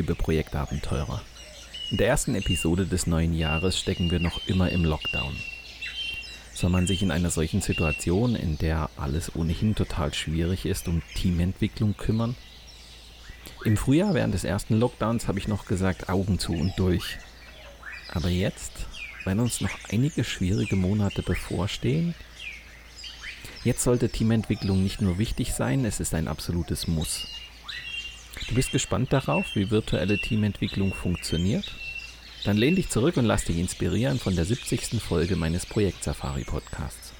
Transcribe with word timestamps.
Liebe 0.00 0.14
Projektabenteurer. 0.14 1.20
In 1.90 1.98
der 1.98 2.08
ersten 2.08 2.34
Episode 2.34 2.86
des 2.86 3.06
neuen 3.06 3.34
Jahres 3.34 3.78
stecken 3.78 4.10
wir 4.10 4.18
noch 4.18 4.40
immer 4.46 4.70
im 4.70 4.82
Lockdown. 4.82 5.36
Soll 6.54 6.70
man 6.70 6.86
sich 6.86 7.02
in 7.02 7.10
einer 7.10 7.28
solchen 7.28 7.60
Situation, 7.60 8.34
in 8.34 8.56
der 8.56 8.88
alles 8.96 9.36
ohnehin 9.36 9.74
total 9.74 10.14
schwierig 10.14 10.64
ist, 10.64 10.88
um 10.88 11.02
Teamentwicklung 11.16 11.98
kümmern? 11.98 12.34
Im 13.66 13.76
Frühjahr 13.76 14.14
während 14.14 14.32
des 14.32 14.44
ersten 14.44 14.80
Lockdowns 14.80 15.28
habe 15.28 15.38
ich 15.38 15.48
noch 15.48 15.66
gesagt 15.66 16.08
Augen 16.08 16.38
zu 16.38 16.52
und 16.52 16.72
durch. 16.78 17.18
Aber 18.08 18.30
jetzt, 18.30 18.72
wenn 19.26 19.38
uns 19.38 19.60
noch 19.60 19.76
einige 19.90 20.24
schwierige 20.24 20.76
Monate 20.76 21.22
bevorstehen, 21.22 22.14
jetzt 23.64 23.82
sollte 23.82 24.08
Teamentwicklung 24.08 24.82
nicht 24.82 25.02
nur 25.02 25.18
wichtig 25.18 25.52
sein, 25.52 25.84
es 25.84 26.00
ist 26.00 26.14
ein 26.14 26.26
absolutes 26.26 26.88
Muss. 26.88 27.39
Du 28.50 28.56
bist 28.56 28.72
gespannt 28.72 29.12
darauf, 29.12 29.54
wie 29.54 29.70
virtuelle 29.70 30.18
Teamentwicklung 30.18 30.92
funktioniert? 30.92 31.72
Dann 32.44 32.56
lehn 32.56 32.74
dich 32.74 32.88
zurück 32.88 33.16
und 33.16 33.24
lass 33.24 33.44
dich 33.44 33.56
inspirieren 33.58 34.18
von 34.18 34.34
der 34.34 34.44
70. 34.44 35.00
Folge 35.00 35.36
meines 35.36 35.64
Projekt 35.64 36.02
Safari 36.02 36.42
Podcasts. 36.42 37.12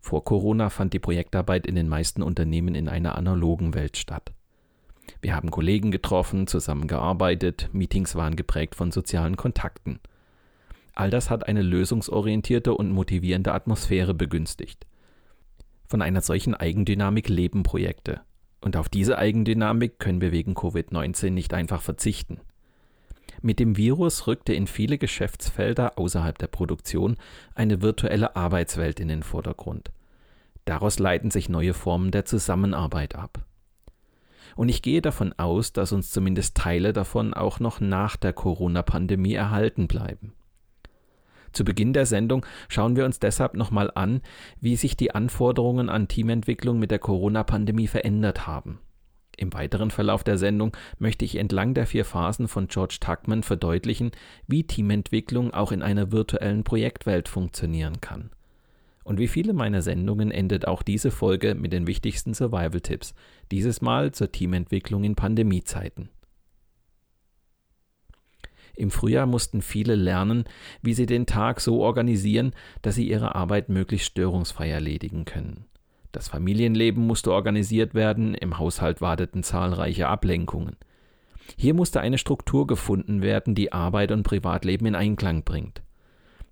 Vor 0.00 0.24
Corona 0.24 0.68
fand 0.68 0.92
die 0.92 0.98
Projektarbeit 0.98 1.64
in 1.64 1.76
den 1.76 1.88
meisten 1.88 2.24
Unternehmen 2.24 2.74
in 2.74 2.88
einer 2.88 3.14
analogen 3.14 3.74
Welt 3.74 3.96
statt. 3.96 4.32
Wir 5.24 5.34
haben 5.34 5.50
Kollegen 5.50 5.90
getroffen, 5.90 6.46
zusammengearbeitet, 6.46 7.70
Meetings 7.72 8.14
waren 8.14 8.36
geprägt 8.36 8.74
von 8.74 8.90
sozialen 8.90 9.38
Kontakten. 9.38 9.98
All 10.92 11.08
das 11.08 11.30
hat 11.30 11.48
eine 11.48 11.62
lösungsorientierte 11.62 12.74
und 12.74 12.90
motivierende 12.90 13.54
Atmosphäre 13.54 14.12
begünstigt. 14.12 14.86
Von 15.86 16.02
einer 16.02 16.20
solchen 16.20 16.54
Eigendynamik 16.54 17.30
leben 17.30 17.62
Projekte. 17.62 18.20
Und 18.60 18.76
auf 18.76 18.90
diese 18.90 19.16
Eigendynamik 19.16 19.98
können 19.98 20.20
wir 20.20 20.30
wegen 20.30 20.52
Covid-19 20.52 21.30
nicht 21.30 21.54
einfach 21.54 21.80
verzichten. 21.80 22.40
Mit 23.40 23.60
dem 23.60 23.78
Virus 23.78 24.26
rückte 24.26 24.52
in 24.52 24.66
viele 24.66 24.98
Geschäftsfelder 24.98 25.98
außerhalb 25.98 26.36
der 26.36 26.48
Produktion 26.48 27.16
eine 27.54 27.80
virtuelle 27.80 28.36
Arbeitswelt 28.36 29.00
in 29.00 29.08
den 29.08 29.22
Vordergrund. 29.22 29.90
Daraus 30.66 30.98
leiten 30.98 31.30
sich 31.30 31.48
neue 31.48 31.72
Formen 31.72 32.10
der 32.10 32.26
Zusammenarbeit 32.26 33.14
ab. 33.14 33.46
Und 34.56 34.68
ich 34.68 34.82
gehe 34.82 35.02
davon 35.02 35.32
aus, 35.36 35.72
dass 35.72 35.92
uns 35.92 36.10
zumindest 36.10 36.56
Teile 36.56 36.92
davon 36.92 37.34
auch 37.34 37.60
noch 37.60 37.80
nach 37.80 38.16
der 38.16 38.32
Corona-Pandemie 38.32 39.34
erhalten 39.34 39.88
bleiben. 39.88 40.32
Zu 41.52 41.64
Beginn 41.64 41.92
der 41.92 42.04
Sendung 42.06 42.44
schauen 42.68 42.96
wir 42.96 43.04
uns 43.04 43.20
deshalb 43.20 43.54
nochmal 43.54 43.90
an, 43.94 44.22
wie 44.60 44.74
sich 44.76 44.96
die 44.96 45.14
Anforderungen 45.14 45.88
an 45.88 46.08
Teamentwicklung 46.08 46.78
mit 46.78 46.90
der 46.90 46.98
Corona-Pandemie 46.98 47.86
verändert 47.86 48.46
haben. 48.46 48.80
Im 49.36 49.52
weiteren 49.52 49.90
Verlauf 49.90 50.24
der 50.24 50.38
Sendung 50.38 50.76
möchte 50.98 51.24
ich 51.24 51.36
entlang 51.36 51.74
der 51.74 51.86
vier 51.86 52.04
Phasen 52.04 52.48
von 52.48 52.68
George 52.68 52.98
Tuckman 53.00 53.42
verdeutlichen, 53.42 54.12
wie 54.46 54.64
Teamentwicklung 54.64 55.52
auch 55.52 55.72
in 55.72 55.82
einer 55.82 56.12
virtuellen 56.12 56.64
Projektwelt 56.64 57.28
funktionieren 57.28 58.00
kann. 58.00 58.30
Und 59.04 59.18
wie 59.18 59.28
viele 59.28 59.52
meiner 59.52 59.82
Sendungen 59.82 60.30
endet 60.30 60.66
auch 60.66 60.82
diese 60.82 61.10
Folge 61.10 61.54
mit 61.54 61.72
den 61.72 61.86
wichtigsten 61.86 62.34
Survival-Tipps, 62.34 63.14
dieses 63.52 63.82
Mal 63.82 64.12
zur 64.12 64.32
Teamentwicklung 64.32 65.04
in 65.04 65.14
Pandemiezeiten. 65.14 66.08
Im 68.76 68.90
Frühjahr 68.90 69.26
mussten 69.26 69.62
viele 69.62 69.94
lernen, 69.94 70.44
wie 70.82 70.94
sie 70.94 71.06
den 71.06 71.26
Tag 71.26 71.60
so 71.60 71.82
organisieren, 71.82 72.52
dass 72.82 72.96
sie 72.96 73.08
ihre 73.08 73.34
Arbeit 73.34 73.68
möglichst 73.68 74.08
störungsfrei 74.08 74.70
erledigen 74.70 75.24
können. 75.24 75.66
Das 76.10 76.28
Familienleben 76.28 77.06
musste 77.06 77.32
organisiert 77.32 77.94
werden, 77.94 78.34
im 78.34 78.58
Haushalt 78.58 79.00
warteten 79.00 79.42
zahlreiche 79.42 80.08
Ablenkungen. 80.08 80.76
Hier 81.56 81.74
musste 81.74 82.00
eine 82.00 82.18
Struktur 82.18 82.66
gefunden 82.66 83.20
werden, 83.20 83.54
die 83.54 83.72
Arbeit 83.72 84.10
und 84.12 84.22
Privatleben 84.22 84.86
in 84.86 84.94
Einklang 84.94 85.44
bringt. 85.44 85.82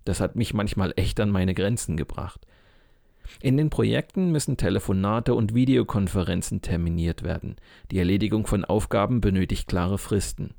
Das 0.05 0.19
hat 0.19 0.35
mich 0.35 0.53
manchmal 0.53 0.93
echt 0.95 1.19
an 1.19 1.29
meine 1.29 1.53
Grenzen 1.53 1.97
gebracht. 1.97 2.45
In 3.41 3.57
den 3.57 3.69
Projekten 3.69 4.31
müssen 4.31 4.57
Telefonate 4.57 5.33
und 5.33 5.53
Videokonferenzen 5.53 6.61
terminiert 6.61 7.23
werden. 7.23 7.55
Die 7.91 7.99
Erledigung 7.99 8.45
von 8.45 8.65
Aufgaben 8.65 9.21
benötigt 9.21 9.67
klare 9.67 9.97
Fristen. 9.97 10.53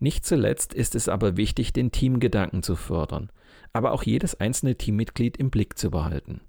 Nicht 0.00 0.26
zuletzt 0.26 0.74
ist 0.74 0.94
es 0.94 1.08
aber 1.08 1.36
wichtig, 1.36 1.72
den 1.72 1.92
Teamgedanken 1.92 2.62
zu 2.62 2.74
fördern, 2.74 3.30
aber 3.72 3.92
auch 3.92 4.02
jedes 4.02 4.40
einzelne 4.40 4.76
Teammitglied 4.76 5.36
im 5.36 5.50
Blick 5.50 5.78
zu 5.78 5.90
behalten. 5.90 6.40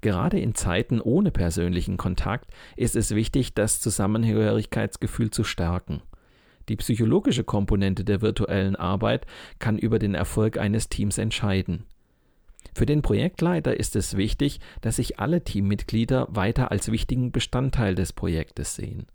Gerade 0.00 0.38
in 0.40 0.54
Zeiten 0.54 1.00
ohne 1.00 1.30
persönlichen 1.30 1.96
Kontakt 1.96 2.50
ist 2.76 2.96
es 2.96 3.14
wichtig, 3.14 3.54
das 3.54 3.80
Zusammenhörigkeitsgefühl 3.80 5.30
zu 5.30 5.44
stärken. 5.44 6.02
Die 6.68 6.76
psychologische 6.76 7.44
Komponente 7.44 8.04
der 8.04 8.22
virtuellen 8.22 8.76
Arbeit 8.76 9.26
kann 9.58 9.78
über 9.78 9.98
den 9.98 10.14
Erfolg 10.14 10.58
eines 10.58 10.88
Teams 10.88 11.18
entscheiden. 11.18 11.84
Für 12.74 12.86
den 12.86 13.02
Projektleiter 13.02 13.78
ist 13.78 13.96
es 13.96 14.16
wichtig, 14.16 14.60
dass 14.80 14.96
sich 14.96 15.18
alle 15.18 15.42
Teammitglieder 15.42 16.28
weiter 16.30 16.70
als 16.70 16.90
wichtigen 16.90 17.32
Bestandteil 17.32 17.94
des 17.94 18.12
Projektes 18.12 18.76
sehen. 18.76 19.06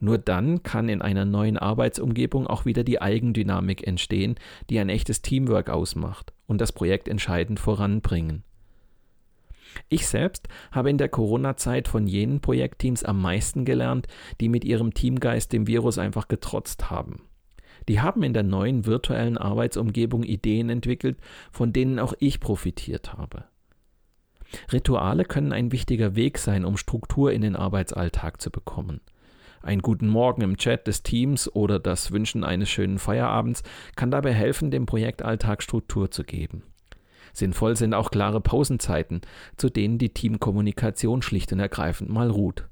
Nur 0.00 0.18
dann 0.18 0.62
kann 0.62 0.88
in 0.88 1.02
einer 1.02 1.24
neuen 1.24 1.58
Arbeitsumgebung 1.58 2.46
auch 2.46 2.64
wieder 2.64 2.84
die 2.84 3.00
Eigendynamik 3.00 3.86
entstehen, 3.86 4.36
die 4.70 4.78
ein 4.78 4.88
echtes 4.88 5.22
Teamwork 5.22 5.70
ausmacht 5.70 6.32
und 6.46 6.60
das 6.60 6.72
Projekt 6.72 7.08
entscheidend 7.08 7.58
voranbringen. 7.60 8.44
Ich 9.88 10.06
selbst 10.06 10.48
habe 10.72 10.90
in 10.90 10.98
der 10.98 11.08
Corona-Zeit 11.08 11.88
von 11.88 12.06
jenen 12.06 12.40
Projektteams 12.40 13.04
am 13.04 13.20
meisten 13.20 13.64
gelernt, 13.64 14.06
die 14.40 14.48
mit 14.48 14.64
ihrem 14.64 14.94
Teamgeist 14.94 15.52
dem 15.52 15.66
Virus 15.66 15.98
einfach 15.98 16.28
getrotzt 16.28 16.90
haben. 16.90 17.22
Die 17.88 18.00
haben 18.00 18.22
in 18.22 18.34
der 18.34 18.42
neuen 18.42 18.86
virtuellen 18.86 19.38
Arbeitsumgebung 19.38 20.22
Ideen 20.22 20.68
entwickelt, 20.68 21.18
von 21.50 21.72
denen 21.72 21.98
auch 21.98 22.12
ich 22.18 22.40
profitiert 22.40 23.14
habe. 23.14 23.44
Rituale 24.72 25.24
können 25.24 25.52
ein 25.52 25.72
wichtiger 25.72 26.14
Weg 26.16 26.38
sein, 26.38 26.64
um 26.64 26.76
Struktur 26.76 27.32
in 27.32 27.42
den 27.42 27.56
Arbeitsalltag 27.56 28.40
zu 28.40 28.50
bekommen. 28.50 29.00
Ein 29.62 29.80
guten 29.80 30.08
Morgen 30.08 30.42
im 30.42 30.56
Chat 30.56 30.86
des 30.86 31.02
Teams 31.02 31.52
oder 31.52 31.78
das 31.78 32.12
Wünschen 32.12 32.44
eines 32.44 32.70
schönen 32.70 32.98
Feierabends 32.98 33.62
kann 33.96 34.10
dabei 34.10 34.32
helfen, 34.32 34.70
dem 34.70 34.86
Projektalltag 34.86 35.62
Struktur 35.62 36.10
zu 36.10 36.24
geben. 36.24 36.62
Sinnvoll 37.38 37.76
sind 37.76 37.94
auch 37.94 38.10
klare 38.10 38.40
Pausenzeiten, 38.40 39.20
zu 39.56 39.70
denen 39.70 39.98
die 39.98 40.10
Teamkommunikation 40.10 41.22
schlicht 41.22 41.52
und 41.52 41.60
ergreifend 41.60 42.10
mal 42.10 42.30
ruht. 42.30 42.66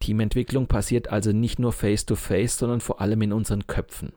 Teamentwicklung 0.00 0.66
passiert 0.66 1.08
also 1.08 1.30
nicht 1.32 1.58
nur 1.58 1.72
face-to-face, 1.72 2.54
-face, 2.54 2.58
sondern 2.58 2.80
vor 2.80 3.00
allem 3.00 3.22
in 3.22 3.32
unseren 3.32 3.66
Köpfen. 3.66 4.12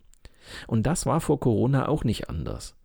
Und 0.67 0.87
das 0.87 1.05
war 1.05 1.21
vor 1.21 1.39
Corona 1.39 1.87
auch 1.87 2.03
nicht 2.03 2.29
anders. 2.29 2.75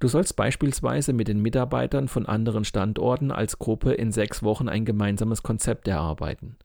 Du 0.00 0.08
sollst 0.08 0.36
beispielsweise 0.36 1.12
mit 1.12 1.28
den 1.28 1.42
Mitarbeitern 1.42 2.08
von 2.08 2.26
anderen 2.26 2.64
Standorten 2.64 3.30
als 3.30 3.58
Gruppe 3.58 3.92
in 3.92 4.12
sechs 4.12 4.42
Wochen 4.42 4.68
ein 4.68 4.84
gemeinsames 4.84 5.42
Konzept 5.42 5.88
erarbeiten. 5.88 6.56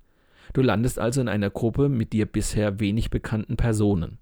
Du 0.53 0.61
landest 0.61 0.99
also 0.99 1.19
in 1.19 1.27
einer 1.27 1.49
Gruppe 1.49 1.89
mit 1.89 2.13
dir 2.13 2.25
bisher 2.25 2.79
wenig 2.79 3.09
bekannten 3.09 3.57
Personen. 3.57 4.19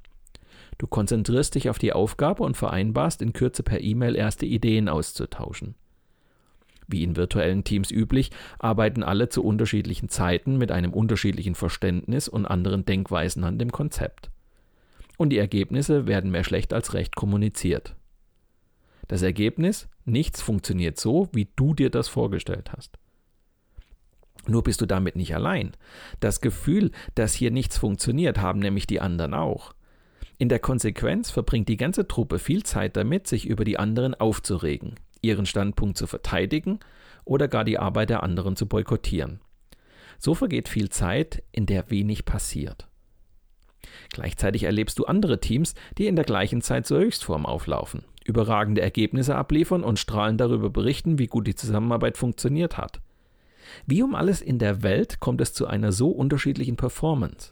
Du 0.81 0.87
konzentrierst 0.87 1.53
dich 1.53 1.69
auf 1.69 1.77
die 1.77 1.93
Aufgabe 1.93 2.41
und 2.41 2.57
vereinbarst 2.57 3.21
in 3.21 3.33
Kürze 3.33 3.61
per 3.61 3.81
E-Mail 3.81 4.15
erste 4.15 4.47
Ideen 4.47 4.89
auszutauschen. 4.89 5.75
Wie 6.87 7.03
in 7.03 7.15
virtuellen 7.15 7.63
Teams 7.63 7.91
üblich, 7.91 8.31
arbeiten 8.57 9.03
alle 9.03 9.29
zu 9.29 9.43
unterschiedlichen 9.43 10.09
Zeiten 10.09 10.57
mit 10.57 10.71
einem 10.71 10.91
unterschiedlichen 10.91 11.53
Verständnis 11.53 12.27
und 12.27 12.47
anderen 12.47 12.83
Denkweisen 12.83 13.43
an 13.43 13.59
dem 13.59 13.71
Konzept. 13.71 14.31
Und 15.17 15.29
die 15.29 15.37
Ergebnisse 15.37 16.07
werden 16.07 16.31
mehr 16.31 16.43
schlecht 16.43 16.73
als 16.73 16.95
recht 16.95 17.15
kommuniziert. 17.15 17.95
Das 19.07 19.21
Ergebnis? 19.21 19.87
Nichts 20.05 20.41
funktioniert 20.41 20.99
so, 20.99 21.29
wie 21.31 21.47
du 21.55 21.75
dir 21.75 21.91
das 21.91 22.07
vorgestellt 22.07 22.71
hast. 22.75 22.97
Nur 24.47 24.63
bist 24.63 24.81
du 24.81 24.87
damit 24.87 25.15
nicht 25.15 25.35
allein. 25.35 25.73
Das 26.21 26.41
Gefühl, 26.41 26.89
dass 27.13 27.35
hier 27.35 27.51
nichts 27.51 27.77
funktioniert, 27.77 28.39
haben 28.39 28.57
nämlich 28.57 28.87
die 28.87 28.99
anderen 28.99 29.35
auch. 29.35 29.75
In 30.41 30.49
der 30.49 30.57
Konsequenz 30.57 31.29
verbringt 31.29 31.69
die 31.69 31.77
ganze 31.77 32.07
Truppe 32.07 32.39
viel 32.39 32.63
Zeit 32.63 32.97
damit, 32.97 33.27
sich 33.27 33.45
über 33.45 33.63
die 33.63 33.77
anderen 33.77 34.15
aufzuregen, 34.15 34.95
ihren 35.21 35.45
Standpunkt 35.45 35.99
zu 35.99 36.07
verteidigen 36.07 36.79
oder 37.25 37.47
gar 37.47 37.63
die 37.63 37.77
Arbeit 37.77 38.09
der 38.09 38.23
anderen 38.23 38.55
zu 38.55 38.65
boykottieren. 38.65 39.39
So 40.17 40.33
vergeht 40.33 40.67
viel 40.67 40.89
Zeit, 40.89 41.43
in 41.51 41.67
der 41.67 41.91
wenig 41.91 42.25
passiert. 42.25 42.87
Gleichzeitig 44.09 44.63
erlebst 44.63 44.97
du 44.97 45.05
andere 45.05 45.39
Teams, 45.39 45.75
die 45.99 46.07
in 46.07 46.15
der 46.15 46.25
gleichen 46.25 46.63
Zeit 46.63 46.87
zur 46.87 47.01
Höchstform 47.01 47.45
auflaufen, 47.45 48.03
überragende 48.25 48.81
Ergebnisse 48.81 49.35
abliefern 49.35 49.83
und 49.83 49.99
strahlend 49.99 50.41
darüber 50.41 50.71
berichten, 50.71 51.19
wie 51.19 51.27
gut 51.27 51.45
die 51.45 51.53
Zusammenarbeit 51.53 52.17
funktioniert 52.17 52.79
hat. 52.79 52.99
Wie 53.85 54.01
um 54.01 54.15
alles 54.15 54.41
in 54.41 54.57
der 54.57 54.81
Welt 54.81 55.19
kommt 55.19 55.39
es 55.39 55.53
zu 55.53 55.67
einer 55.67 55.91
so 55.91 56.09
unterschiedlichen 56.09 56.77
Performance? 56.77 57.51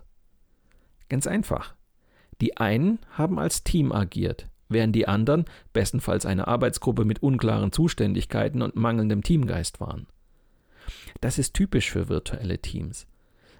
Ganz 1.08 1.28
einfach. 1.28 1.76
Die 2.42 2.58
einen 2.58 3.00
haben 3.12 3.40
als 3.40 3.64
Team 3.64 3.92
agiert, 3.92 4.48
während 4.70 4.96
die 4.96 5.08
anderen 5.08 5.46
bestenfalls 5.74 6.26
eine 6.26 6.48
Arbeitsgruppe 6.48 7.06
mit 7.06 7.22
unklaren 7.22 7.72
Zuständigkeiten 7.72 8.62
und 8.62 8.76
mangelndem 8.76 9.24
Teamgeist 9.24 9.80
waren. 9.80 10.08
Das 11.22 11.38
ist 11.38 11.54
typisch 11.54 11.92
für 11.92 12.10
virtuelle 12.10 12.60
Teams. 12.60 13.08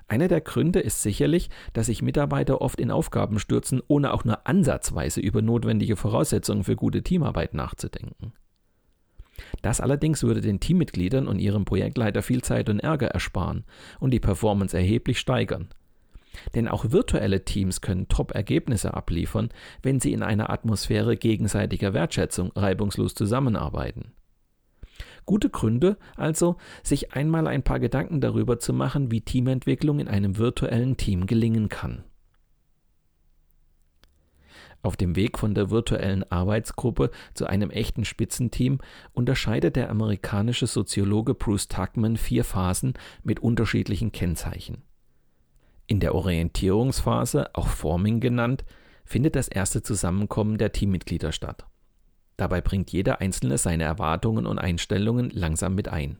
Einer 0.08 0.28
der 0.28 0.42
Gründe 0.42 0.80
ist 0.80 1.04
sicherlich, 1.04 1.50
dass 1.74 1.86
sich 1.86 2.02
Mitarbeiter 2.02 2.62
oft 2.62 2.80
in 2.80 2.90
Aufgaben 2.90 3.38
stürzen, 3.38 3.82
ohne 3.88 4.12
auch 4.12 4.26
nur 4.26 4.48
ansatzweise 4.48 5.22
über 5.22 5.44
notwendige 5.44 5.96
Voraussetzungen 5.96 6.64
für 6.64 6.76
gute 6.76 7.04
Teamarbeit 7.04 7.54
nachzudenken. 7.54 8.34
Das 9.62 9.80
allerdings 9.80 10.24
würde 10.24 10.42
den 10.42 10.60
Teammitgliedern 10.60 11.28
und 11.28 11.40
ihrem 11.40 11.64
Projektleiter 11.64 12.24
viel 12.24 12.44
Zeit 12.44 12.70
und 12.70 12.80
Ärger 12.80 13.08
ersparen 13.08 13.66
und 14.00 14.12
die 14.12 14.20
Performance 14.20 14.76
erheblich 14.76 15.20
steigern. 15.20 15.70
Denn 16.56 16.68
auch 16.68 16.92
virtuelle 16.92 17.46
Teams 17.46 17.82
können 17.82 18.08
Top-Ergebnisse 18.08 18.94
abliefern, 18.94 19.50
wenn 19.82 20.00
sie 20.00 20.14
in 20.14 20.24
einer 20.24 20.50
Atmosphäre 20.50 21.18
gegenseitiger 21.18 21.94
Wertschätzung 21.94 22.52
reibungslos 22.56 23.14
zusammenarbeiten. 23.14 24.14
Gute 25.26 25.50
Gründe 25.50 25.98
also, 26.16 26.58
sich 26.82 27.14
einmal 27.14 27.48
ein 27.48 27.64
paar 27.64 27.80
Gedanken 27.80 28.20
darüber 28.20 28.60
zu 28.60 28.74
machen, 28.74 29.12
wie 29.12 29.22
Teamentwicklung 29.22 30.00
in 30.00 30.08
einem 30.08 30.38
virtuellen 30.38 30.98
Team 30.98 31.28
gelingen 31.28 31.70
kann. 31.70 32.04
Auf 34.82 34.96
dem 34.96 35.16
Weg 35.16 35.38
von 35.38 35.54
der 35.54 35.70
virtuellen 35.70 36.24
Arbeitsgruppe 36.32 37.12
zu 37.34 37.46
einem 37.46 37.70
echten 37.70 38.06
Spitzenteam 38.06 38.80
unterscheidet 39.12 39.76
der 39.76 39.90
amerikanische 39.90 40.68
Soziologe 40.68 41.34
Bruce 41.34 41.68
Tuckman 41.68 42.16
vier 42.16 42.46
Phasen 42.46 42.94
mit 43.22 43.42
unterschiedlichen 43.42 44.12
Kennzeichen. 44.14 44.84
In 45.90 46.00
der 46.00 46.14
Orientierungsphase, 46.14 47.50
auch 47.56 47.68
Forming 47.68 48.20
genannt, 48.20 48.64
findet 49.06 49.36
das 49.36 49.48
erste 49.48 49.82
Zusammenkommen 49.82 50.60
der 50.60 50.72
Teammitglieder 50.72 51.32
statt. 51.32 51.66
Dabei 52.38 52.62
bringt 52.62 52.92
jeder 52.92 53.22
Einzelne 53.22 53.58
seine 53.58 53.86
Erwartungen 53.86 54.46
und 54.46 54.60
Einstellungen 54.60 55.32
langsam 55.32 55.74
mit 55.74 55.88
ein. 55.88 56.20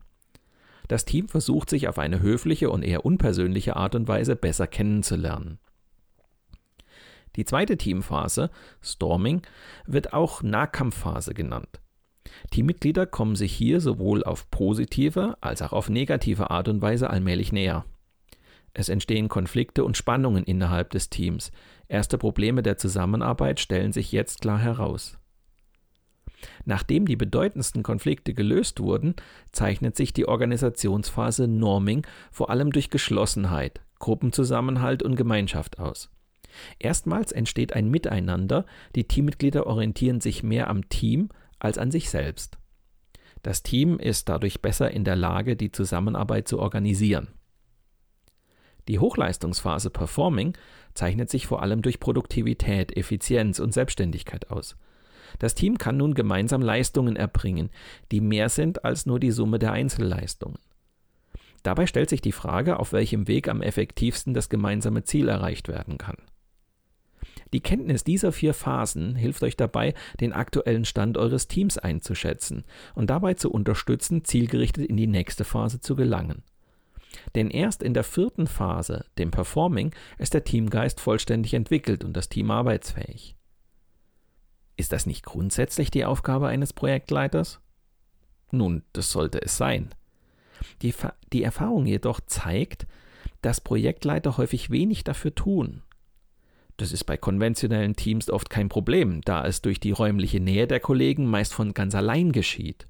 Das 0.88 1.06
Team 1.06 1.30
versucht 1.30 1.70
sich 1.70 1.88
auf 1.88 2.00
eine 2.00 2.20
höfliche 2.20 2.72
und 2.72 2.82
eher 2.82 3.06
unpersönliche 3.06 3.76
Art 3.76 3.94
und 3.94 4.08
Weise 4.08 4.36
besser 4.36 4.66
kennenzulernen. 4.66 5.60
Die 7.36 7.46
zweite 7.46 7.78
Teamphase, 7.78 8.50
Storming, 8.82 9.44
wird 9.86 10.14
auch 10.14 10.42
Nahkampfphase 10.42 11.36
genannt. 11.36 11.80
Teammitglieder 12.50 13.06
kommen 13.06 13.36
sich 13.36 13.54
hier 13.54 13.82
sowohl 13.82 14.24
auf 14.24 14.50
positive 14.50 15.38
als 15.42 15.62
auch 15.62 15.74
auf 15.74 15.90
negative 15.90 16.50
Art 16.50 16.70
und 16.70 16.82
Weise 16.82 17.12
allmählich 17.12 17.52
näher. 17.52 17.86
Es 18.74 18.90
entstehen 18.90 19.30
Konflikte 19.30 19.84
und 19.84 19.98
Spannungen 19.98 20.44
innerhalb 20.44 20.92
des 20.92 21.10
Teams. 21.10 21.52
Erste 21.88 22.18
Probleme 22.18 22.64
der 22.64 22.78
Zusammenarbeit 22.78 23.60
stellen 23.60 23.92
sich 23.92 24.12
jetzt 24.12 24.42
klar 24.42 24.60
heraus. 24.60 25.18
Nachdem 26.66 27.06
die 27.06 27.16
bedeutendsten 27.16 27.84
Konflikte 27.84 28.34
gelöst 28.34 28.80
wurden, 28.80 29.16
zeichnet 29.52 29.98
sich 29.98 30.14
die 30.14 30.28
Organisationsphase 30.28 31.48
Norming 31.48 32.06
vor 32.32 32.50
allem 32.50 32.72
durch 32.72 32.90
Geschlossenheit, 32.90 33.82
Gruppenzusammenhalt 34.00 35.04
und 35.04 35.16
Gemeinschaft 35.16 35.80
aus. 35.80 36.10
Erstmals 36.80 37.32
entsteht 37.32 37.74
ein 37.74 37.90
Miteinander, 37.90 38.66
die 38.96 39.06
Teammitglieder 39.06 39.68
orientieren 39.68 40.22
sich 40.22 40.44
mehr 40.44 40.70
am 40.70 40.90
Team 40.90 41.30
als 41.60 41.78
an 41.78 41.92
sich 41.92 42.10
selbst. 42.10 42.58
Das 43.44 43.64
Team 43.64 44.00
ist 44.00 44.28
dadurch 44.30 44.62
besser 44.62 44.92
in 44.92 45.04
der 45.04 45.16
Lage, 45.16 45.56
die 45.56 45.72
Zusammenarbeit 45.72 46.48
zu 46.48 46.60
organisieren. 46.60 47.30
Die 48.90 48.98
Hochleistungsphase 48.98 49.92
Performing 49.92 50.58
zeichnet 50.96 51.30
sich 51.30 51.46
vor 51.46 51.62
allem 51.62 51.84
durch 51.84 52.00
Produktivität, 52.00 52.98
Effizienz 52.98 53.60
und 53.60 53.72
Selbstständigkeit 53.72 54.50
aus. 54.50 54.78
Das 55.38 55.54
Team 55.54 55.78
kann 55.78 55.98
nun 55.98 56.16
gemeinsam 56.16 56.64
Leistungen 56.64 57.16
erbringen, 57.16 57.70
die 58.12 58.20
mehr 58.20 58.50
sind 58.50 58.84
als 58.84 59.06
nur 59.06 59.20
die 59.20 59.30
Summe 59.30 59.60
der 59.60 59.74
Einzelleistungen. 59.74 60.58
Dabei 61.62 61.86
stellt 61.86 62.10
sich 62.10 62.22
die 62.22 62.32
Frage, 62.32 62.80
auf 62.80 62.92
welchem 62.92 63.28
Weg 63.28 63.48
am 63.48 63.62
effektivsten 63.62 64.34
das 64.34 64.50
gemeinsame 64.50 65.04
Ziel 65.04 65.28
erreicht 65.28 65.68
werden 65.68 66.00
kann. 66.00 66.18
Die 67.54 67.62
Kenntnis 67.62 68.04
dieser 68.04 68.32
vier 68.32 68.56
Phasen 68.56 69.16
hilft 69.16 69.44
euch 69.44 69.56
dabei, 69.56 69.94
den 70.20 70.34
aktuellen 70.34 70.86
Stand 70.86 71.16
eures 71.16 71.48
Teams 71.48 71.78
einzuschätzen 71.78 72.64
und 72.96 73.12
dabei 73.12 73.36
zu 73.36 73.52
unterstützen, 73.52 74.26
zielgerichtet 74.26 74.88
in 74.88 74.98
die 74.98 75.06
nächste 75.06 75.44
Phase 75.44 75.80
zu 75.80 75.96
gelangen. 75.96 76.42
Denn 77.36 77.50
erst 77.50 77.84
in 77.84 77.94
der 77.94 78.04
vierten 78.04 78.48
Phase, 78.48 79.06
dem 79.18 79.32
Performing, 79.32 79.94
ist 80.18 80.34
der 80.34 80.44
Teamgeist 80.44 81.00
vollständig 81.00 81.54
entwickelt 81.54 82.04
und 82.04 82.14
das 82.14 82.30
Team 82.30 82.52
arbeitsfähig. 82.52 83.36
Ist 84.78 84.94
das 84.94 85.06
nicht 85.06 85.26
grundsätzlich 85.26 85.92
die 85.92 86.06
Aufgabe 86.06 86.48
eines 86.48 86.74
Projektleiters? 86.74 87.60
Nun, 88.52 88.84
das 88.94 89.12
sollte 89.12 89.42
es 89.42 89.58
sein. 89.58 89.90
Die, 90.82 90.94
die 91.34 91.44
Erfahrung 91.44 91.86
jedoch 91.86 92.22
zeigt, 92.22 92.88
dass 93.42 93.62
Projektleiter 93.62 94.38
häufig 94.38 94.70
wenig 94.70 95.04
dafür 95.04 95.34
tun. 95.36 95.84
Das 96.78 96.94
ist 96.94 97.04
bei 97.04 97.18
konventionellen 97.18 97.96
Teams 97.96 98.30
oft 98.30 98.50
kein 98.50 98.70
Problem, 98.70 99.22
da 99.22 99.46
es 99.46 99.62
durch 99.62 99.82
die 99.82 99.92
räumliche 99.92 100.40
Nähe 100.40 100.66
der 100.66 100.80
Kollegen 100.80 101.26
meist 101.26 101.54
von 101.54 101.74
ganz 101.74 101.94
allein 101.94 102.32
geschieht. 102.32 102.88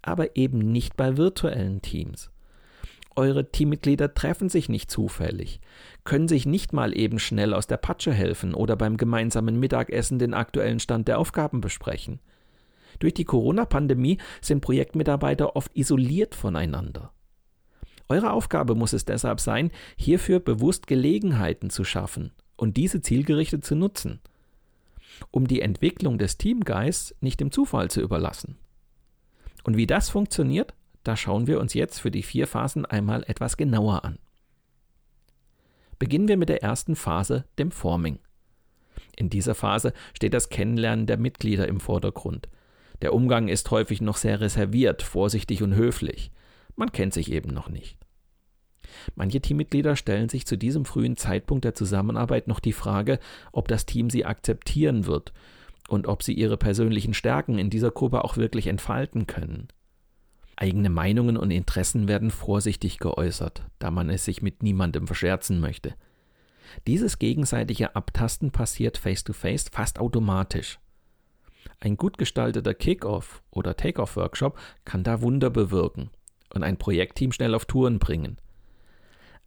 Aber 0.00 0.36
eben 0.36 0.58
nicht 0.58 0.96
bei 0.96 1.16
virtuellen 1.16 1.82
Teams. 1.82 2.30
Eure 3.16 3.50
Teammitglieder 3.50 4.12
treffen 4.14 4.48
sich 4.48 4.68
nicht 4.68 4.90
zufällig, 4.90 5.60
können 6.02 6.26
sich 6.26 6.46
nicht 6.46 6.72
mal 6.72 6.96
eben 6.96 7.20
schnell 7.20 7.54
aus 7.54 7.68
der 7.68 7.76
Patsche 7.76 8.12
helfen 8.12 8.54
oder 8.54 8.74
beim 8.74 8.96
gemeinsamen 8.96 9.58
Mittagessen 9.60 10.18
den 10.18 10.34
aktuellen 10.34 10.80
Stand 10.80 11.06
der 11.06 11.20
Aufgaben 11.20 11.60
besprechen. 11.60 12.18
Durch 12.98 13.14
die 13.14 13.24
Corona-Pandemie 13.24 14.18
sind 14.40 14.60
Projektmitarbeiter 14.60 15.54
oft 15.54 15.76
isoliert 15.76 16.34
voneinander. 16.34 17.12
Eure 18.08 18.32
Aufgabe 18.32 18.74
muss 18.74 18.92
es 18.92 19.04
deshalb 19.04 19.40
sein, 19.40 19.70
hierfür 19.96 20.40
bewusst 20.40 20.86
Gelegenheiten 20.86 21.70
zu 21.70 21.84
schaffen 21.84 22.32
und 22.56 22.76
diese 22.76 23.00
zielgerichtet 23.00 23.64
zu 23.64 23.76
nutzen, 23.76 24.20
um 25.30 25.46
die 25.46 25.60
Entwicklung 25.60 26.18
des 26.18 26.36
Teamgeists 26.36 27.14
nicht 27.20 27.40
dem 27.40 27.52
Zufall 27.52 27.90
zu 27.90 28.00
überlassen. 28.00 28.58
Und 29.62 29.76
wie 29.76 29.86
das 29.86 30.10
funktioniert, 30.10 30.74
da 31.04 31.16
schauen 31.16 31.46
wir 31.46 31.60
uns 31.60 31.74
jetzt 31.74 32.00
für 32.00 32.10
die 32.10 32.22
vier 32.22 32.46
Phasen 32.46 32.84
einmal 32.84 33.24
etwas 33.28 33.56
genauer 33.56 34.04
an. 34.04 34.18
Beginnen 35.98 36.28
wir 36.28 36.36
mit 36.36 36.48
der 36.48 36.62
ersten 36.62 36.96
Phase, 36.96 37.44
dem 37.58 37.70
Forming. 37.70 38.18
In 39.16 39.30
dieser 39.30 39.54
Phase 39.54 39.92
steht 40.12 40.34
das 40.34 40.48
Kennenlernen 40.48 41.06
der 41.06 41.18
Mitglieder 41.18 41.68
im 41.68 41.78
Vordergrund. 41.78 42.48
Der 43.02 43.12
Umgang 43.12 43.48
ist 43.48 43.70
häufig 43.70 44.00
noch 44.00 44.16
sehr 44.16 44.40
reserviert, 44.40 45.02
vorsichtig 45.02 45.62
und 45.62 45.74
höflich. 45.74 46.32
Man 46.74 46.90
kennt 46.90 47.14
sich 47.14 47.30
eben 47.30 47.50
noch 47.50 47.68
nicht. 47.68 47.98
Manche 49.14 49.40
Teammitglieder 49.40 49.96
stellen 49.96 50.28
sich 50.28 50.46
zu 50.46 50.56
diesem 50.56 50.84
frühen 50.84 51.16
Zeitpunkt 51.16 51.64
der 51.64 51.74
Zusammenarbeit 51.74 52.48
noch 52.48 52.60
die 52.60 52.72
Frage, 52.72 53.18
ob 53.52 53.68
das 53.68 53.86
Team 53.86 54.10
sie 54.10 54.24
akzeptieren 54.24 55.06
wird 55.06 55.32
und 55.88 56.06
ob 56.06 56.22
sie 56.22 56.32
ihre 56.32 56.56
persönlichen 56.56 57.14
Stärken 57.14 57.58
in 57.58 57.70
dieser 57.70 57.90
Gruppe 57.90 58.24
auch 58.24 58.36
wirklich 58.36 58.66
entfalten 58.66 59.26
können. 59.26 59.68
Eigene 60.56 60.90
Meinungen 60.90 61.36
und 61.36 61.50
Interessen 61.50 62.06
werden 62.08 62.30
vorsichtig 62.30 62.98
geäußert, 62.98 63.62
da 63.78 63.90
man 63.90 64.08
es 64.08 64.24
sich 64.24 64.42
mit 64.42 64.62
niemandem 64.62 65.06
verscherzen 65.06 65.60
möchte. 65.60 65.94
Dieses 66.86 67.18
gegenseitige 67.18 67.96
Abtasten 67.96 68.50
passiert 68.50 68.98
face-to-face 68.98 69.66
-face 69.66 69.72
fast 69.72 69.98
automatisch. 69.98 70.78
Ein 71.80 71.96
gut 71.96 72.18
gestalteter 72.18 72.74
Kick-off 72.74 73.42
oder 73.50 73.76
Take-off-Workshop 73.76 74.58
kann 74.84 75.02
da 75.02 75.22
Wunder 75.22 75.50
bewirken 75.50 76.10
und 76.52 76.62
ein 76.62 76.78
Projektteam 76.78 77.32
schnell 77.32 77.54
auf 77.54 77.66
Touren 77.66 77.98
bringen. 77.98 78.38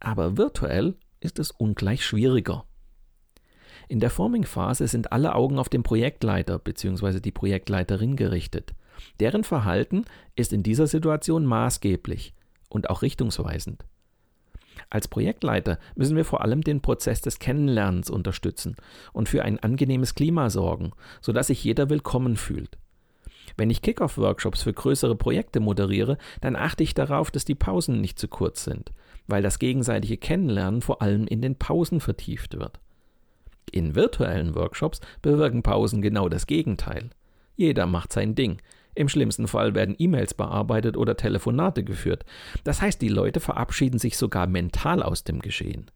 Aber 0.00 0.36
virtuell 0.36 0.96
ist 1.20 1.38
es 1.38 1.50
ungleich 1.50 2.04
schwieriger. 2.04 2.64
In 3.88 4.00
der 4.00 4.10
Forming-Phase 4.10 4.86
sind 4.86 5.12
alle 5.12 5.34
Augen 5.34 5.58
auf 5.58 5.68
den 5.68 5.82
Projektleiter 5.82 6.58
bzw. 6.58 7.20
die 7.20 7.32
Projektleiterin 7.32 8.16
gerichtet. 8.16 8.74
Deren 9.20 9.44
Verhalten 9.44 10.04
ist 10.36 10.52
in 10.52 10.62
dieser 10.62 10.86
Situation 10.86 11.44
maßgeblich 11.44 12.34
und 12.68 12.90
auch 12.90 13.02
richtungsweisend. 13.02 13.84
Als 14.90 15.08
Projektleiter 15.08 15.78
müssen 15.96 16.16
wir 16.16 16.24
vor 16.24 16.42
allem 16.42 16.62
den 16.62 16.80
Prozess 16.80 17.20
des 17.20 17.38
Kennenlernens 17.38 18.10
unterstützen 18.10 18.76
und 19.12 19.28
für 19.28 19.44
ein 19.44 19.58
angenehmes 19.58 20.14
Klima 20.14 20.50
sorgen, 20.50 20.92
sodass 21.20 21.48
sich 21.48 21.62
jeder 21.62 21.90
willkommen 21.90 22.36
fühlt. 22.36 22.78
Wenn 23.56 23.70
ich 23.70 23.82
Kickoff-Workshops 23.82 24.62
für 24.62 24.72
größere 24.72 25.16
Projekte 25.16 25.60
moderiere, 25.60 26.16
dann 26.40 26.56
achte 26.56 26.84
ich 26.84 26.94
darauf, 26.94 27.30
dass 27.30 27.44
die 27.44 27.54
Pausen 27.54 28.00
nicht 28.00 28.18
zu 28.18 28.28
kurz 28.28 28.64
sind, 28.64 28.92
weil 29.26 29.42
das 29.42 29.58
gegenseitige 29.58 30.16
Kennenlernen 30.16 30.80
vor 30.80 31.02
allem 31.02 31.26
in 31.26 31.42
den 31.42 31.56
Pausen 31.56 32.00
vertieft 32.00 32.58
wird. 32.58 32.78
In 33.70 33.94
virtuellen 33.94 34.54
Workshops 34.54 35.00
bewirken 35.22 35.62
Pausen 35.62 36.00
genau 36.00 36.28
das 36.28 36.46
Gegenteil. 36.46 37.10
Jeder 37.56 37.86
macht 37.86 38.12
sein 38.12 38.34
Ding, 38.34 38.58
im 38.98 39.08
schlimmsten 39.08 39.48
Fall 39.48 39.74
werden 39.74 39.94
E-Mails 39.98 40.34
bearbeitet 40.34 40.96
oder 40.96 41.16
Telefonate 41.16 41.84
geführt. 41.84 42.24
Das 42.64 42.82
heißt, 42.82 43.00
die 43.00 43.08
Leute 43.08 43.40
verabschieden 43.40 43.98
sich 43.98 44.16
sogar 44.16 44.46
mental 44.46 45.02
aus 45.02 45.24
dem 45.24 45.40
Geschehen. 45.40 45.90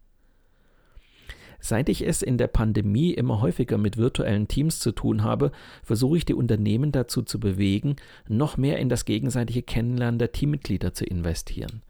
Seit 1.64 1.88
ich 1.88 2.04
es 2.04 2.23
in 2.23 2.38
der 2.38 2.49
Pandemie 2.49 3.12
immer 3.12 3.40
häufiger 3.40 3.78
mit 3.78 3.97
virtuellen 3.97 4.49
Teams 4.49 4.80
zu 4.80 4.90
tun 4.90 5.23
habe, 5.23 5.52
versuche 5.85 6.16
ich 6.16 6.25
die 6.25 6.35
Unternehmen 6.35 6.90
dazu 6.90 7.23
zu 7.23 7.38
bewegen, 7.38 7.97
noch 8.26 8.56
mehr 8.56 8.78
in 8.78 8.88
das 8.88 9.04
gegenseitige 9.04 9.62
Kennenlernen 9.62 10.18
der 10.18 10.32
Teammitglieder 10.32 10.92
zu 10.92 11.04
investieren. 11.04 11.82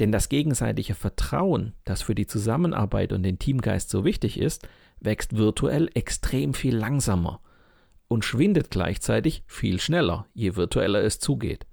Denn 0.00 0.10
das 0.10 0.30
gegenseitige 0.30 0.94
Vertrauen, 0.94 1.74
das 1.84 2.00
für 2.00 2.14
die 2.14 2.26
Zusammenarbeit 2.26 3.12
und 3.12 3.24
den 3.24 3.38
Teamgeist 3.38 3.90
so 3.90 4.04
wichtig 4.04 4.40
ist, 4.40 4.66
wächst 5.00 5.36
virtuell 5.36 5.90
extrem 5.94 6.54
viel 6.54 6.74
langsamer 6.74 7.40
und 8.08 8.24
schwindet 8.24 8.70
gleichzeitig 8.70 9.42
viel 9.46 9.80
schneller, 9.80 10.26
je 10.34 10.56
virtueller 10.56 11.02
es 11.02 11.18
zugeht. 11.18 11.66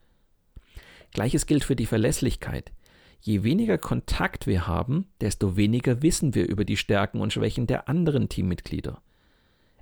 Gleiches 1.11 1.45
gilt 1.45 1.63
für 1.63 1.75
die 1.75 1.85
Verlässlichkeit. 1.85 2.73
Je 3.21 3.43
weniger 3.43 3.77
Kontakt 3.77 4.45
wir 4.45 4.67
haben, 4.67 5.07
desto 5.21 5.55
weniger 5.57 6.01
wissen 6.01 6.35
wir 6.35 6.47
über 6.47 6.65
die 6.65 6.77
Stärken 6.77 7.21
und 7.21 7.33
Schwächen 7.33 7.67
der 7.67 7.87
anderen 7.89 8.29
Teammitglieder. 8.29 9.01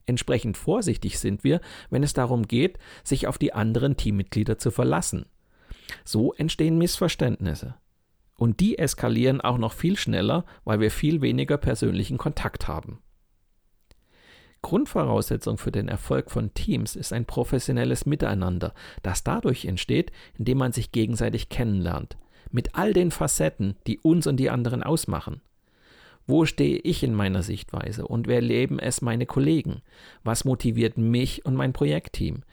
Entsprechend 0.05 0.57
vorsichtig 0.57 1.19
sind 1.19 1.43
wir, 1.43 1.59
wenn 1.89 2.03
es 2.03 2.13
darum 2.13 2.47
geht, 2.47 2.77
sich 3.03 3.27
auf 3.27 3.37
die 3.37 3.53
anderen 3.53 3.97
Teammitglieder 3.97 4.57
zu 4.57 4.69
verlassen. 4.69 5.25
So 6.05 6.33
entstehen 6.33 6.77
Missverständnisse. 6.77 7.75
Und 8.35 8.59
die 8.59 8.77
eskalieren 8.77 9.41
auch 9.41 9.57
noch 9.57 9.73
viel 9.73 9.97
schneller, 9.97 10.45
weil 10.65 10.79
wir 10.79 10.91
viel 10.91 11.21
weniger 11.21 11.57
persönlichen 11.57 12.17
Kontakt 12.17 12.67
haben. 12.67 12.99
Grundvoraussetzung 14.63 15.59
für 15.59 15.71
den 15.71 15.87
Erfolg 15.87 16.31
von 16.31 16.55
Teams 16.55 16.95
ist 16.95 17.13
ein 17.13 17.25
professionelles 17.25 18.07
Miteinander, 18.07 18.73
das 19.03 19.23
dadurch 19.23 19.65
entsteht, 19.65 20.11
indem 20.39 20.57
man 20.57 20.71
sich 20.71 20.91
gegenseitig 20.91 21.49
kennenlernt, 21.49 22.17
mit 22.49 22.73
all 22.73 22.93
den 22.93 23.11
Facetten, 23.11 23.75
die 23.85 23.99
uns 23.99 24.25
und 24.25 24.37
die 24.37 24.49
anderen 24.49 24.81
ausmachen. 24.81 25.41
Wo 26.25 26.45
stehe 26.45 26.77
ich 26.77 27.03
in 27.03 27.13
meiner 27.13 27.43
Sichtweise 27.43 28.07
und 28.07 28.27
wer 28.27 28.41
leben 28.41 28.79
es 28.79 29.01
meine 29.01 29.25
Kollegen? 29.25 29.81
Was 30.23 30.45
motiviert 30.45 30.97
mich 30.97 31.45
und 31.45 31.55
mein 31.55 31.73
Projektteam? 31.73 32.43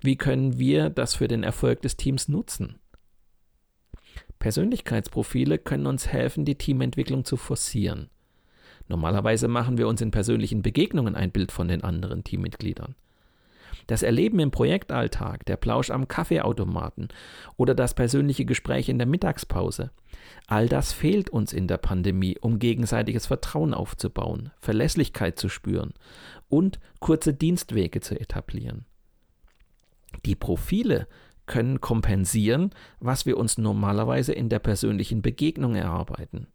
Wie 0.00 0.16
können 0.16 0.58
wir 0.58 0.90
das 0.90 1.14
für 1.14 1.28
den 1.28 1.44
Erfolg 1.44 1.82
des 1.82 1.96
Teams 1.96 2.28
nutzen? 2.28 2.80
Persönlichkeitsprofile 4.40 5.58
können 5.58 5.86
uns 5.86 6.08
helfen, 6.08 6.44
die 6.44 6.56
Teamentwicklung 6.56 7.24
zu 7.24 7.36
forcieren. 7.36 8.10
Normalerweise 8.90 9.46
machen 9.46 9.78
wir 9.78 9.86
uns 9.86 10.00
in 10.00 10.10
persönlichen 10.10 10.62
Begegnungen 10.62 11.14
ein 11.14 11.30
Bild 11.30 11.52
von 11.52 11.68
den 11.68 11.84
anderen 11.84 12.24
Teammitgliedern. 12.24 12.96
Das 13.86 14.02
Erleben 14.02 14.40
im 14.40 14.50
Projektalltag, 14.50 15.46
der 15.46 15.56
Plausch 15.56 15.90
am 15.90 16.08
Kaffeeautomaten 16.08 17.06
oder 17.56 17.76
das 17.76 17.94
persönliche 17.94 18.44
Gespräch 18.44 18.88
in 18.88 18.98
der 18.98 19.06
Mittagspause, 19.06 19.92
all 20.48 20.68
das 20.68 20.92
fehlt 20.92 21.30
uns 21.30 21.52
in 21.52 21.68
der 21.68 21.76
Pandemie, 21.76 22.36
um 22.40 22.58
gegenseitiges 22.58 23.26
Vertrauen 23.26 23.74
aufzubauen, 23.74 24.50
Verlässlichkeit 24.58 25.38
zu 25.38 25.48
spüren 25.48 25.94
und 26.48 26.80
kurze 26.98 27.32
Dienstwege 27.32 28.00
zu 28.00 28.18
etablieren. 28.20 28.86
Die 30.26 30.34
Profile 30.34 31.06
können 31.46 31.80
kompensieren, 31.80 32.70
was 32.98 33.24
wir 33.24 33.36
uns 33.36 33.56
normalerweise 33.56 34.32
in 34.32 34.48
der 34.48 34.58
persönlichen 34.58 35.22
Begegnung 35.22 35.76
erarbeiten. 35.76 36.48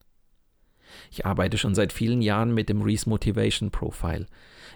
Ich 1.12 1.26
arbeite 1.26 1.58
schon 1.58 1.76
seit 1.76 1.94
vielen 1.94 2.22
Jahren 2.22 2.54
mit 2.54 2.70
dem 2.70 2.82
Reese 2.82 3.10
Motivation 3.10 3.72
Profile. 3.72 4.26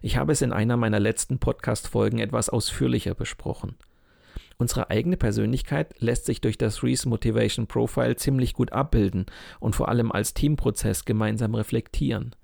Ich 0.01 0.18
habe 0.18 0.32
es 0.32 0.42
in 0.42 0.54
einer 0.54 0.78
meiner 0.78 1.00
letzten 1.00 1.39
Podcast-Folgen 1.39 2.20
etwas 2.20 2.50
ausführlicher 2.50 3.16
besprochen. 3.16 3.75
Unsere 4.58 4.89
eigene 4.89 5.16
Persönlichkeit 5.16 5.96
lässt 6.00 6.25
sich 6.25 6.42
durch 6.42 6.58
das 6.58 6.84
Reese 6.84 7.08
Motivation 7.08 7.68
Profile 7.68 8.18
ziemlich 8.18 8.54
gut 8.54 8.74
abbilden 8.74 9.25
und 9.60 9.75
vor 9.75 9.88
allem 9.88 10.12
als 10.12 10.34
Teamprozess 10.34 11.06
gemeinsam 11.06 11.56
reflektieren. 11.56 12.36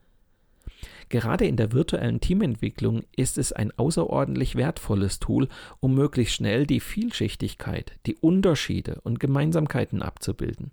Gerade 1.09 1.45
in 1.45 1.57
der 1.57 1.71
virtuellen 1.71 2.19
Teamentwicklung 2.19 3.03
ist 3.15 3.37
es 3.37 3.53
ein 3.53 3.71
außerordentlich 3.77 4.55
wertvolles 4.55 5.19
Tool, 5.19 5.49
um 5.79 5.93
möglichst 5.93 6.35
schnell 6.35 6.65
die 6.65 6.79
Vielschichtigkeit, 6.79 7.93
die 8.05 8.15
Unterschiede 8.15 9.01
und 9.03 9.19
Gemeinsamkeiten 9.19 10.01
abzubilden. 10.01 10.71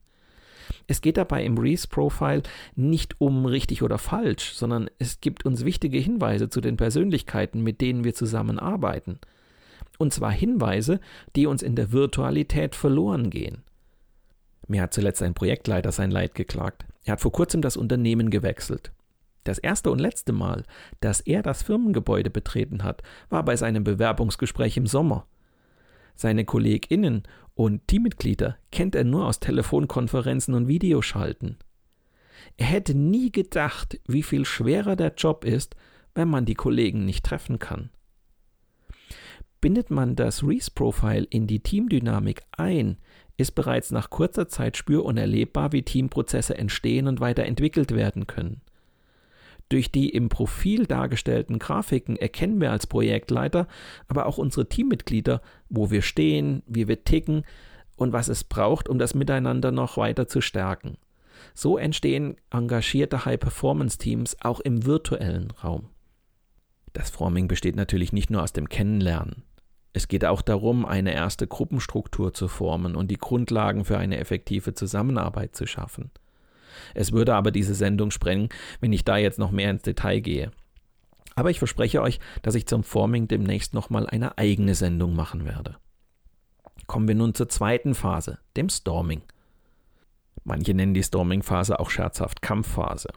Es 0.87 1.01
geht 1.01 1.17
dabei 1.17 1.45
im 1.45 1.59
Reese 1.59 1.89
Profile 1.89 2.43
nicht 2.75 3.21
um 3.21 3.47
richtig 3.47 3.83
oder 3.83 3.99
falsch, 3.99 4.53
sondern 4.53 4.89
es 4.99 5.21
gibt 5.21 5.45
uns 5.45 5.65
wichtige 5.65 5.99
Hinweise 5.99 6.49
zu 6.49 6.61
den 6.61 6.77
Persönlichkeiten, 6.77 7.63
mit 7.63 7.81
denen 7.81 8.05
wir 8.05 8.15
zusammenarbeiten. 8.15 9.19
Und 9.99 10.13
zwar 10.13 10.33
Hinweise, 10.33 11.01
die 11.37 11.47
uns 11.47 11.63
in 11.63 11.77
der 11.77 11.93
Virtualität 11.93 12.75
verloren 12.75 13.31
gehen. 13.31 13.63
Mir 14.69 14.83
hat 14.83 14.95
zuletzt 14.95 15.23
ein 15.23 15.35
Projektleiter 15.35 15.93
sein 15.93 16.11
Leid 16.11 16.35
geklagt. 16.35 16.87
Er 17.05 17.13
hat 17.13 17.21
vor 17.21 17.33
kurzem 17.33 17.63
das 17.63 17.77
Unternehmen 17.77 18.31
gewechselt. 18.31 18.93
Das 19.45 19.59
erste 19.59 19.91
und 19.91 19.99
letzte 19.99 20.33
Mal, 20.33 20.65
dass 21.01 21.21
er 21.21 21.43
das 21.43 21.63
Firmengebäude 21.63 22.31
betreten 22.31 22.85
hat, 22.85 23.03
war 23.29 23.45
bei 23.45 23.57
seinem 23.57 23.83
Bewerbungsgespräch 23.83 24.77
im 24.77 24.87
Sommer. 24.87 25.27
Seine 26.15 26.45
KollegInnen 26.45 27.25
und 27.55 27.87
Teammitglieder 27.87 28.57
kennt 28.71 28.95
er 28.95 29.05
nur 29.05 29.27
aus 29.27 29.41
Telefonkonferenzen 29.41 30.55
und 30.55 30.69
Videoschalten. 30.69 31.59
Er 32.57 32.67
hätte 32.67 32.95
nie 32.95 33.31
gedacht, 33.31 34.01
wie 34.07 34.23
viel 34.23 34.45
schwerer 34.45 34.97
der 34.97 35.15
Job 35.17 35.45
ist, 35.45 35.77
wenn 36.15 36.29
man 36.29 36.45
die 36.45 36.55
Kollegen 36.55 37.05
nicht 37.05 37.25
treffen 37.25 37.59
kann. 37.59 37.91
Bindet 39.61 39.91
man 39.91 40.17
das 40.17 40.43
Reese-Profile 40.43 41.25
in 41.31 41.47
die 41.47 41.61
Teamdynamik 41.61 42.43
ein, 42.53 42.99
ist 43.37 43.53
bereits 43.53 43.91
nach 43.91 44.11
kurzer 44.11 44.49
Zeit 44.49 44.77
spür- 44.77 45.05
und 45.05 45.17
erlebbar, 45.17 45.73
wie 45.73 45.83
Teamprozesse 45.83 46.59
entstehen 46.59 47.07
und 47.07 47.21
weiterentwickelt 47.21 47.95
werden 47.95 48.27
können. 48.27 48.61
Durch 49.73 49.91
die 49.91 50.11
im 50.11 50.29
Profil 50.29 50.85
dargestellten 50.85 51.59
Grafiken 51.59 52.17
erkennen 52.17 52.61
wir 52.61 52.71
als 52.71 52.87
Projektleiter, 52.87 53.67
aber 54.07 54.27
auch 54.27 54.37
unsere 54.37 54.69
Teammitglieder, 54.69 55.41
wo 55.71 55.91
wir 55.91 56.03
stehen, 56.03 56.63
wie 56.67 56.89
wir 56.89 57.05
ticken 57.05 57.47
und 57.97 58.13
was 58.13 58.29
es 58.29 58.45
braucht, 58.45 58.87
um 58.87 58.99
das 58.99 59.15
Miteinander 59.15 59.73
noch 59.73 59.97
weiter 59.97 60.29
zu 60.29 60.43
stärken. 60.43 60.99
So 61.55 61.79
entstehen 61.79 62.37
engagierte 62.51 63.25
High-Performance-Teams 63.25 64.37
auch 64.43 64.61
im 64.61 64.85
virtuellen 64.85 65.51
Raum. 65.53 65.89
Das 66.93 67.09
Forming 67.09 67.49
besteht 67.49 67.75
natürlich 67.75 68.13
nicht 68.13 68.29
nur 68.29 68.43
aus 68.43 68.53
dem 68.53 68.69
Kennenlernen. 68.69 69.43
Es 69.95 70.07
geht 70.07 70.27
auch 70.27 70.43
darum, 70.43 70.85
eine 70.85 71.15
erste 71.15 71.47
Gruppenstruktur 71.47 72.35
zu 72.35 72.47
formen 72.49 72.95
und 72.95 73.11
die 73.11 73.17
Grundlagen 73.17 73.87
für 73.87 73.97
eine 73.97 74.19
effektive 74.19 74.75
Zusammenarbeit 74.75 75.57
zu 75.57 75.67
schaffen. 75.67 76.11
Es 76.95 77.13
würde 77.13 77.35
aber 77.35 77.51
diese 77.51 77.75
Sendung 77.75 78.11
sprengen, 78.11 78.49
wenn 78.81 78.93
ich 78.93 79.05
da 79.05 79.17
jetzt 79.17 79.39
noch 79.39 79.51
mehr 79.51 79.71
ins 79.71 79.83
Detail 79.83 80.21
gehe. 80.21 80.51
Aber 81.35 81.51
ich 81.51 81.59
verspreche 81.59 82.03
euch, 82.03 82.21
dass 82.43 82.55
ich 82.55 82.67
zum 82.67 82.83
Forming 82.83 83.29
demnächst 83.29 83.75
nochmal 83.75 84.07
eine 84.07 84.39
eigene 84.39 84.75
Sendung 84.75 85.15
machen 85.15 85.45
werde. 85.45 85.77
Kommen 86.87 87.09
wir 87.09 87.15
nun 87.15 87.35
zur 87.35 87.49
zweiten 87.49 87.95
Phase, 87.95 88.39
dem 88.57 88.69
Storming. 88.69 89.23
Manche 90.45 90.75
nennen 90.75 90.95
die 90.95 91.03
Storming-Phase 91.03 91.79
auch 91.79 91.91
scherzhaft 91.91 92.43
Kampfphase. 92.43 93.09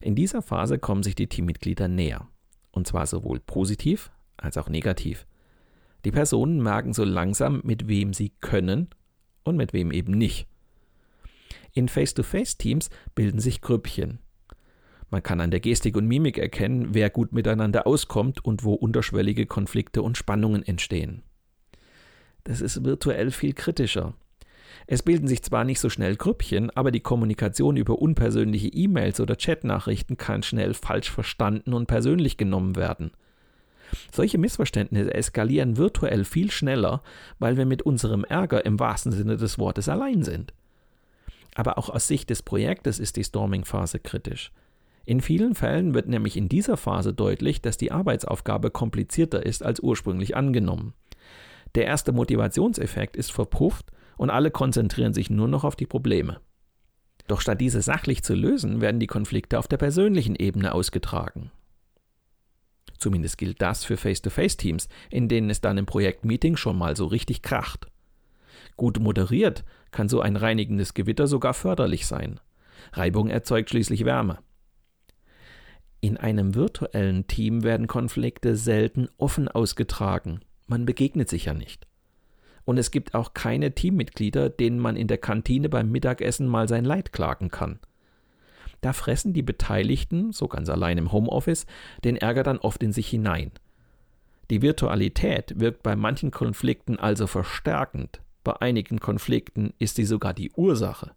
In 0.00 0.14
dieser 0.14 0.42
Phase 0.42 0.78
kommen 0.78 1.02
sich 1.02 1.14
die 1.14 1.28
Teammitglieder 1.28 1.88
näher. 1.88 2.28
Und 2.70 2.86
zwar 2.86 3.06
sowohl 3.06 3.40
positiv 3.40 4.10
als 4.36 4.58
auch 4.58 4.68
negativ. 4.68 5.26
Die 6.04 6.10
Personen 6.10 6.62
merken 6.62 6.92
so 6.92 7.04
langsam, 7.04 7.60
mit 7.64 7.88
wem 7.88 8.12
sie 8.12 8.30
können 8.40 8.88
und 9.44 9.56
mit 9.56 9.72
wem 9.72 9.92
eben 9.92 10.12
nicht. 10.12 10.48
In 11.74 11.88
Face-to-Face-Teams 11.88 12.90
bilden 13.14 13.40
sich 13.40 13.60
Grüppchen. 13.60 14.18
Man 15.10 15.22
kann 15.22 15.40
an 15.40 15.50
der 15.50 15.60
Gestik 15.60 15.96
und 15.96 16.06
Mimik 16.06 16.38
erkennen, 16.38 16.88
wer 16.92 17.10
gut 17.10 17.32
miteinander 17.32 17.86
auskommt 17.86 18.44
und 18.44 18.64
wo 18.64 18.74
unterschwellige 18.74 19.46
Konflikte 19.46 20.02
und 20.02 20.16
Spannungen 20.16 20.62
entstehen. 20.62 21.22
Das 22.44 22.60
ist 22.60 22.84
virtuell 22.84 23.30
viel 23.30 23.52
kritischer. 23.52 24.14
Es 24.86 25.02
bilden 25.02 25.28
sich 25.28 25.42
zwar 25.42 25.64
nicht 25.64 25.80
so 25.80 25.88
schnell 25.88 26.16
Grüppchen, 26.16 26.70
aber 26.70 26.90
die 26.90 27.00
Kommunikation 27.00 27.76
über 27.76 28.00
unpersönliche 28.00 28.68
E-Mails 28.68 29.20
oder 29.20 29.36
Chatnachrichten 29.36 30.16
kann 30.16 30.42
schnell 30.42 30.74
falsch 30.74 31.10
verstanden 31.10 31.72
und 31.72 31.86
persönlich 31.86 32.36
genommen 32.36 32.76
werden. 32.76 33.12
Solche 34.10 34.38
Missverständnisse 34.38 35.12
eskalieren 35.12 35.76
virtuell 35.76 36.24
viel 36.24 36.50
schneller, 36.50 37.02
weil 37.38 37.56
wir 37.56 37.66
mit 37.66 37.82
unserem 37.82 38.24
Ärger 38.24 38.64
im 38.64 38.80
wahrsten 38.80 39.12
Sinne 39.12 39.36
des 39.36 39.58
Wortes 39.58 39.88
allein 39.88 40.22
sind. 40.22 40.52
Aber 41.54 41.78
auch 41.78 41.90
aus 41.90 42.06
Sicht 42.06 42.30
des 42.30 42.42
Projektes 42.42 42.98
ist 42.98 43.16
die 43.16 43.24
Storming-Phase 43.24 43.98
kritisch. 43.98 44.52
In 45.04 45.20
vielen 45.20 45.54
Fällen 45.54 45.94
wird 45.94 46.08
nämlich 46.08 46.36
in 46.36 46.48
dieser 46.48 46.76
Phase 46.76 47.12
deutlich, 47.12 47.60
dass 47.60 47.76
die 47.76 47.92
Arbeitsaufgabe 47.92 48.70
komplizierter 48.70 49.44
ist 49.44 49.62
als 49.62 49.80
ursprünglich 49.80 50.36
angenommen. 50.36 50.94
Der 51.74 51.86
erste 51.86 52.12
Motivationseffekt 52.12 53.16
ist 53.16 53.32
verpufft 53.32 53.90
und 54.16 54.30
alle 54.30 54.50
konzentrieren 54.50 55.14
sich 55.14 55.30
nur 55.30 55.48
noch 55.48 55.64
auf 55.64 55.74
die 55.74 55.86
Probleme. 55.86 56.40
Doch 57.28 57.40
statt 57.40 57.60
diese 57.60 57.82
sachlich 57.82 58.22
zu 58.22 58.34
lösen, 58.34 58.80
werden 58.80 59.00
die 59.00 59.06
Konflikte 59.06 59.58
auf 59.58 59.68
der 59.68 59.76
persönlichen 59.76 60.36
Ebene 60.36 60.72
ausgetragen. 60.74 61.50
Zumindest 62.98 63.38
gilt 63.38 63.60
das 63.60 63.84
für 63.84 63.96
Face-to-Face-Teams, 63.96 64.88
in 65.10 65.28
denen 65.28 65.50
es 65.50 65.60
dann 65.60 65.78
im 65.78 65.86
Projektmeeting 65.86 66.56
schon 66.56 66.78
mal 66.78 66.96
so 66.96 67.06
richtig 67.06 67.42
kracht. 67.42 67.88
Gut 68.76 68.98
moderiert 69.00 69.64
kann 69.90 70.08
so 70.08 70.20
ein 70.20 70.36
reinigendes 70.36 70.94
Gewitter 70.94 71.26
sogar 71.26 71.54
förderlich 71.54 72.06
sein. 72.06 72.40
Reibung 72.92 73.28
erzeugt 73.28 73.70
schließlich 73.70 74.04
Wärme. 74.04 74.38
In 76.00 76.16
einem 76.16 76.54
virtuellen 76.54 77.28
Team 77.28 77.62
werden 77.62 77.86
Konflikte 77.86 78.56
selten 78.56 79.08
offen 79.18 79.48
ausgetragen. 79.48 80.40
Man 80.66 80.84
begegnet 80.84 81.28
sich 81.28 81.44
ja 81.44 81.54
nicht. 81.54 81.86
Und 82.64 82.78
es 82.78 82.90
gibt 82.90 83.14
auch 83.14 83.34
keine 83.34 83.74
Teammitglieder, 83.74 84.50
denen 84.50 84.78
man 84.78 84.96
in 84.96 85.06
der 85.06 85.18
Kantine 85.18 85.68
beim 85.68 85.90
Mittagessen 85.90 86.48
mal 86.48 86.68
sein 86.68 86.84
Leid 86.84 87.12
klagen 87.12 87.50
kann. 87.50 87.78
Da 88.80 88.92
fressen 88.92 89.32
die 89.32 89.42
Beteiligten, 89.42 90.32
so 90.32 90.48
ganz 90.48 90.68
allein 90.68 90.98
im 90.98 91.12
Homeoffice, 91.12 91.66
den 92.02 92.16
Ärger 92.16 92.42
dann 92.42 92.58
oft 92.58 92.82
in 92.82 92.92
sich 92.92 93.08
hinein. 93.08 93.52
Die 94.50 94.60
Virtualität 94.60 95.54
wirkt 95.60 95.84
bei 95.84 95.94
manchen 95.94 96.32
Konflikten 96.32 96.98
also 96.98 97.28
verstärkend, 97.28 98.20
bei 98.44 98.60
einigen 98.60 99.00
Konflikten 99.00 99.72
ist 99.78 99.96
sie 99.96 100.04
sogar 100.04 100.34
die 100.34 100.50
Ursache. 100.52 101.12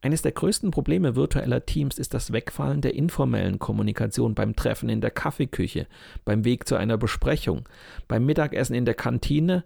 Eines 0.00 0.22
der 0.22 0.32
größten 0.32 0.72
Probleme 0.72 1.14
virtueller 1.14 1.64
Teams 1.64 1.96
ist 1.96 2.12
das 2.12 2.32
Wegfallen 2.32 2.80
der 2.80 2.94
informellen 2.94 3.60
Kommunikation 3.60 4.34
beim 4.34 4.56
Treffen 4.56 4.88
in 4.88 5.00
der 5.00 5.12
Kaffeeküche, 5.12 5.86
beim 6.24 6.44
Weg 6.44 6.66
zu 6.66 6.74
einer 6.74 6.98
Besprechung, 6.98 7.68
beim 8.08 8.26
Mittagessen 8.26 8.74
in 8.74 8.84
der 8.84 8.94
Kantine 8.94 9.64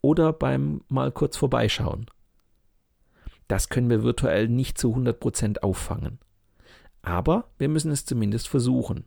oder 0.00 0.32
beim 0.32 0.82
mal 0.88 1.10
kurz 1.10 1.36
vorbeischauen. 1.36 2.06
Das 3.48 3.68
können 3.68 3.90
wir 3.90 4.04
virtuell 4.04 4.48
nicht 4.48 4.78
zu 4.78 4.94
100% 4.94 5.58
auffangen. 5.58 6.20
Aber 7.02 7.50
wir 7.58 7.68
müssen 7.68 7.90
es 7.90 8.06
zumindest 8.06 8.46
versuchen. 8.46 9.04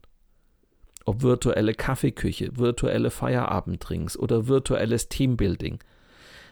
Ob 1.06 1.22
virtuelle 1.22 1.74
Kaffeeküche, 1.74 2.58
virtuelle 2.58 3.12
Feierabenddrinks 3.12 4.18
oder 4.18 4.48
virtuelles 4.48 5.08
Teambuilding, 5.08 5.80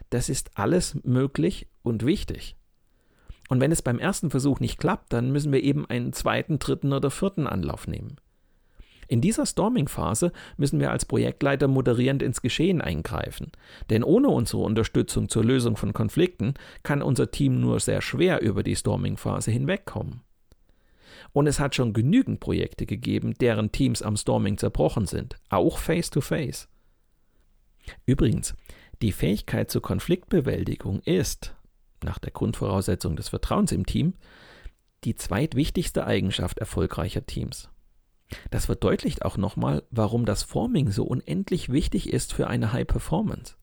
das 0.09 0.29
ist 0.29 0.51
alles 0.55 0.97
möglich 1.03 1.67
und 1.81 2.05
wichtig. 2.05 2.55
Und 3.49 3.59
wenn 3.59 3.71
es 3.71 3.81
beim 3.81 3.99
ersten 3.99 4.29
Versuch 4.29 4.59
nicht 4.59 4.79
klappt, 4.79 5.13
dann 5.13 5.31
müssen 5.31 5.51
wir 5.51 5.63
eben 5.63 5.85
einen 5.85 6.13
zweiten, 6.13 6.59
dritten 6.59 6.93
oder 6.93 7.11
vierten 7.11 7.47
Anlauf 7.47 7.87
nehmen. 7.87 8.17
In 9.07 9.21
dieser 9.21 9.45
Storming-Phase 9.45 10.31
müssen 10.57 10.79
wir 10.79 10.91
als 10.91 11.05
Projektleiter 11.05 11.67
moderierend 11.67 12.23
ins 12.23 12.41
Geschehen 12.41 12.81
eingreifen, 12.81 13.51
denn 13.89 14.03
ohne 14.03 14.29
unsere 14.29 14.63
Unterstützung 14.63 15.29
zur 15.29 15.43
Lösung 15.43 15.75
von 15.75 15.93
Konflikten 15.93 16.53
kann 16.83 17.01
unser 17.01 17.29
Team 17.29 17.59
nur 17.59 17.79
sehr 17.79 18.01
schwer 18.01 18.41
über 18.41 18.63
die 18.63 18.75
Storming-Phase 18.75 19.51
hinwegkommen. 19.51 20.21
Und 21.33 21.47
es 21.47 21.59
hat 21.59 21.75
schon 21.75 21.93
genügend 21.93 22.39
Projekte 22.39 22.85
gegeben, 22.85 23.33
deren 23.39 23.71
Teams 23.71 24.01
am 24.01 24.15
Storming 24.15 24.57
zerbrochen 24.57 25.05
sind, 25.05 25.35
auch 25.49 25.79
face-to-face. 25.79 26.67
-face. 26.67 26.67
Übrigens, 28.05 28.55
die 29.03 29.11
Fähigkeit 29.11 29.69
zur 29.69 29.81
Konfliktbewältigung 29.81 31.01
ist, 31.01 31.55
nach 32.03 32.19
der 32.19 32.31
Grundvoraussetzung 32.31 33.17
des 33.17 33.29
Vertrauens 33.29 33.73
im 33.73 33.85
Team, 33.85 34.13
die 35.03 35.15
zweitwichtigste 35.15 36.07
Eigenschaft 36.07 36.59
erfolgreicher 36.59 37.25
Teams. 37.25 37.69
Das 38.49 38.67
verdeutlicht 38.67 39.25
auch 39.25 39.35
nochmal, 39.35 39.83
warum 39.91 40.25
das 40.25 40.43
Forming 40.43 40.89
so 40.89 41.03
unendlich 41.03 41.69
wichtig 41.69 42.13
ist 42.13 42.31
für 42.31 42.47
eine 42.47 42.71
High 42.71 42.87
Performance. 42.87 43.55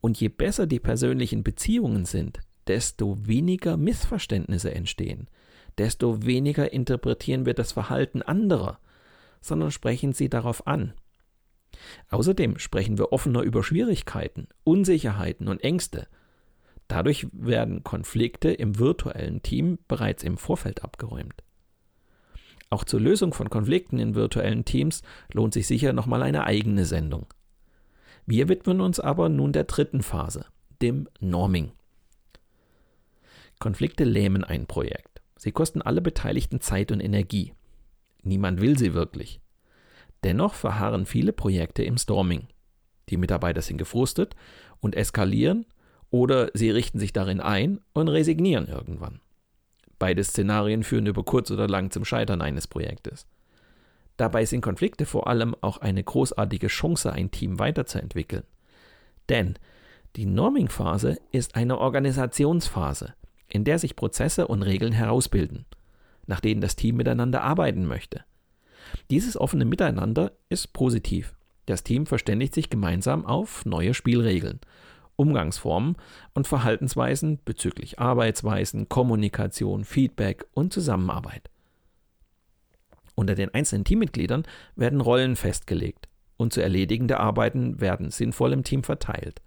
Und 0.00 0.20
je 0.20 0.28
besser 0.28 0.68
die 0.68 0.78
persönlichen 0.78 1.42
Beziehungen 1.42 2.04
sind, 2.04 2.38
desto 2.68 3.26
weniger 3.26 3.76
Missverständnisse 3.76 4.72
entstehen, 4.72 5.28
desto 5.76 6.24
weniger 6.24 6.72
interpretieren 6.72 7.46
wir 7.46 7.54
das 7.54 7.72
Verhalten 7.72 8.22
anderer, 8.22 8.78
sondern 9.40 9.72
sprechen 9.72 10.12
sie 10.12 10.28
darauf 10.28 10.68
an. 10.68 10.94
Außerdem 12.10 12.58
sprechen 12.58 12.98
wir 12.98 13.12
offener 13.12 13.42
über 13.42 13.62
Schwierigkeiten, 13.62 14.48
Unsicherheiten 14.64 15.48
und 15.48 15.62
Ängste. 15.62 16.06
Dadurch 16.88 17.26
werden 17.32 17.82
Konflikte 17.82 18.50
im 18.50 18.78
virtuellen 18.78 19.42
Team 19.42 19.78
bereits 19.88 20.22
im 20.22 20.38
Vorfeld 20.38 20.84
abgeräumt. 20.84 21.42
Auch 22.70 22.84
zur 22.84 23.00
Lösung 23.00 23.32
von 23.32 23.50
Konflikten 23.50 23.98
in 23.98 24.14
virtuellen 24.14 24.64
Teams 24.64 25.02
lohnt 25.32 25.54
sich 25.54 25.66
sicher 25.66 25.92
nochmal 25.92 26.22
eine 26.22 26.44
eigene 26.44 26.84
Sendung. 26.84 27.26
Wir 28.26 28.48
widmen 28.48 28.80
uns 28.80 28.98
aber 28.98 29.28
nun 29.28 29.52
der 29.52 29.64
dritten 29.64 30.02
Phase, 30.02 30.46
dem 30.82 31.08
Norming. 31.20 31.72
Konflikte 33.58 34.04
lähmen 34.04 34.44
ein 34.44 34.66
Projekt. 34.66 35.22
Sie 35.36 35.52
kosten 35.52 35.80
alle 35.80 36.00
Beteiligten 36.00 36.60
Zeit 36.60 36.90
und 36.90 37.00
Energie. 37.00 37.52
Niemand 38.22 38.60
will 38.60 38.76
sie 38.76 38.94
wirklich. 38.94 39.40
Dennoch 40.24 40.54
verharren 40.54 41.06
viele 41.06 41.32
Projekte 41.32 41.82
im 41.82 41.98
Storming. 41.98 42.48
Die 43.08 43.16
Mitarbeiter 43.16 43.62
sind 43.62 43.76
gefrustet 43.76 44.34
und 44.80 44.96
eskalieren 44.96 45.66
oder 46.10 46.50
sie 46.54 46.70
richten 46.70 46.98
sich 46.98 47.12
darin 47.12 47.40
ein 47.40 47.80
und 47.92 48.08
resignieren 48.08 48.66
irgendwann. 48.66 49.20
Beide 49.98 50.22
Szenarien 50.24 50.82
führen 50.82 51.06
über 51.06 51.24
kurz 51.24 51.50
oder 51.50 51.68
lang 51.68 51.90
zum 51.90 52.04
Scheitern 52.04 52.42
eines 52.42 52.66
Projektes. 52.66 53.26
Dabei 54.16 54.44
sind 54.44 54.62
Konflikte 54.62 55.06
vor 55.06 55.26
allem 55.26 55.54
auch 55.60 55.78
eine 55.78 56.02
großartige 56.02 56.68
Chance, 56.68 57.12
ein 57.12 57.30
Team 57.30 57.58
weiterzuentwickeln. 57.58 58.44
Denn 59.28 59.58
die 60.16 60.26
Norming-Phase 60.26 61.18
ist 61.32 61.56
eine 61.56 61.78
Organisationsphase, 61.78 63.14
in 63.48 63.64
der 63.64 63.78
sich 63.78 63.96
Prozesse 63.96 64.48
und 64.48 64.62
Regeln 64.62 64.92
herausbilden, 64.92 65.66
nach 66.26 66.40
denen 66.40 66.60
das 66.60 66.76
Team 66.76 66.96
miteinander 66.96 67.42
arbeiten 67.42 67.86
möchte. 67.86 68.24
Dieses 69.10 69.36
offene 69.36 69.64
Miteinander 69.64 70.32
ist 70.48 70.72
positiv. 70.72 71.34
Das 71.66 71.82
Team 71.82 72.06
verständigt 72.06 72.54
sich 72.54 72.70
gemeinsam 72.70 73.26
auf 73.26 73.64
neue 73.64 73.94
Spielregeln 73.94 74.60
Umgangsformen 75.16 75.96
und 76.34 76.46
Verhaltensweisen 76.46 77.40
bezüglich 77.44 77.98
Arbeitsweisen, 77.98 78.88
Kommunikation, 78.88 79.84
Feedback 79.84 80.46
und 80.52 80.72
Zusammenarbeit. 80.72 81.50
Unter 83.14 83.34
den 83.34 83.52
einzelnen 83.54 83.84
Teammitgliedern 83.84 84.44
werden 84.76 85.00
Rollen 85.00 85.36
festgelegt 85.36 86.08
und 86.36 86.52
zu 86.52 86.60
erledigende 86.60 87.18
Arbeiten 87.18 87.80
werden 87.80 88.10
sinnvoll 88.10 88.52
im 88.52 88.62
Team 88.62 88.84
verteilt. 88.84 89.40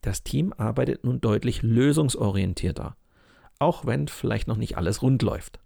Das 0.00 0.22
Team 0.22 0.54
arbeitet 0.56 1.04
nun 1.04 1.20
deutlich 1.20 1.62
lösungsorientierter, 1.62 2.96
auch 3.58 3.84
wenn 3.84 4.06
vielleicht 4.06 4.46
noch 4.46 4.56
nicht 4.56 4.78
alles 4.78 5.02
rund 5.02 5.22
läuft. 5.22 5.58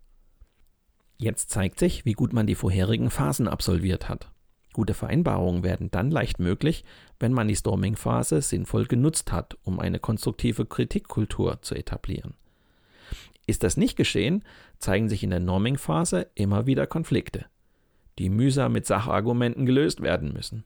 Jetzt 1.24 1.48
zeigt 1.48 1.78
sich, 1.78 2.04
wie 2.04 2.12
gut 2.12 2.34
man 2.34 2.46
die 2.46 2.54
vorherigen 2.54 3.08
Phasen 3.08 3.48
absolviert 3.48 4.10
hat. 4.10 4.30
Gute 4.74 4.92
Vereinbarungen 4.92 5.62
werden 5.62 5.90
dann 5.90 6.10
leicht 6.10 6.38
möglich, 6.38 6.84
wenn 7.18 7.32
man 7.32 7.48
die 7.48 7.56
Storming-Phase 7.56 8.42
sinnvoll 8.42 8.84
genutzt 8.84 9.32
hat, 9.32 9.56
um 9.62 9.80
eine 9.80 9.98
konstruktive 9.98 10.66
Kritikkultur 10.66 11.62
zu 11.62 11.74
etablieren. 11.76 12.34
Ist 13.46 13.62
das 13.62 13.78
nicht 13.78 13.96
geschehen, 13.96 14.44
zeigen 14.78 15.08
sich 15.08 15.22
in 15.22 15.30
der 15.30 15.40
Norming-Phase 15.40 16.26
immer 16.34 16.66
wieder 16.66 16.86
Konflikte. 16.86 17.46
die 18.18 18.28
mühsam 18.28 18.72
mit 18.72 18.86
Sachargumenten 18.86 19.66
gelöst 19.66 20.00
werden 20.02 20.32
müssen. 20.32 20.64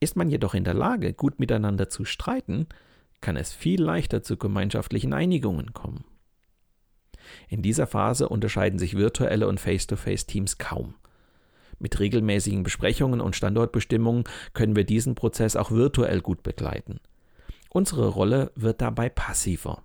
Ist 0.00 0.16
man 0.16 0.30
jedoch 0.30 0.54
in 0.54 0.64
der 0.64 0.74
Lage, 0.74 1.12
gut 1.12 1.38
miteinander 1.38 1.88
zu 1.88 2.04
streiten, 2.04 2.66
kann 3.20 3.36
es 3.36 3.52
viel 3.52 3.82
leichter 3.82 4.22
zu 4.22 4.36
gemeinschaftlichen 4.38 5.12
Einigungen 5.12 5.74
kommen. 5.74 6.04
In 7.48 7.62
dieser 7.62 7.86
Phase 7.86 8.28
unterscheiden 8.28 8.78
sich 8.78 8.96
virtuelle 8.96 9.48
und 9.48 9.60
Face-to-Face-Teams 9.60 10.58
kaum. 10.58 10.94
Mit 11.78 11.98
regelmäßigen 11.98 12.62
Besprechungen 12.62 13.20
und 13.20 13.36
Standortbestimmungen 13.36 14.24
können 14.52 14.76
wir 14.76 14.84
diesen 14.84 15.14
Prozess 15.14 15.56
auch 15.56 15.70
virtuell 15.70 16.20
gut 16.20 16.42
begleiten. 16.42 17.00
Unsere 17.70 18.08
Rolle 18.08 18.52
wird 18.54 18.80
dabei 18.80 19.08
passiver. 19.08 19.82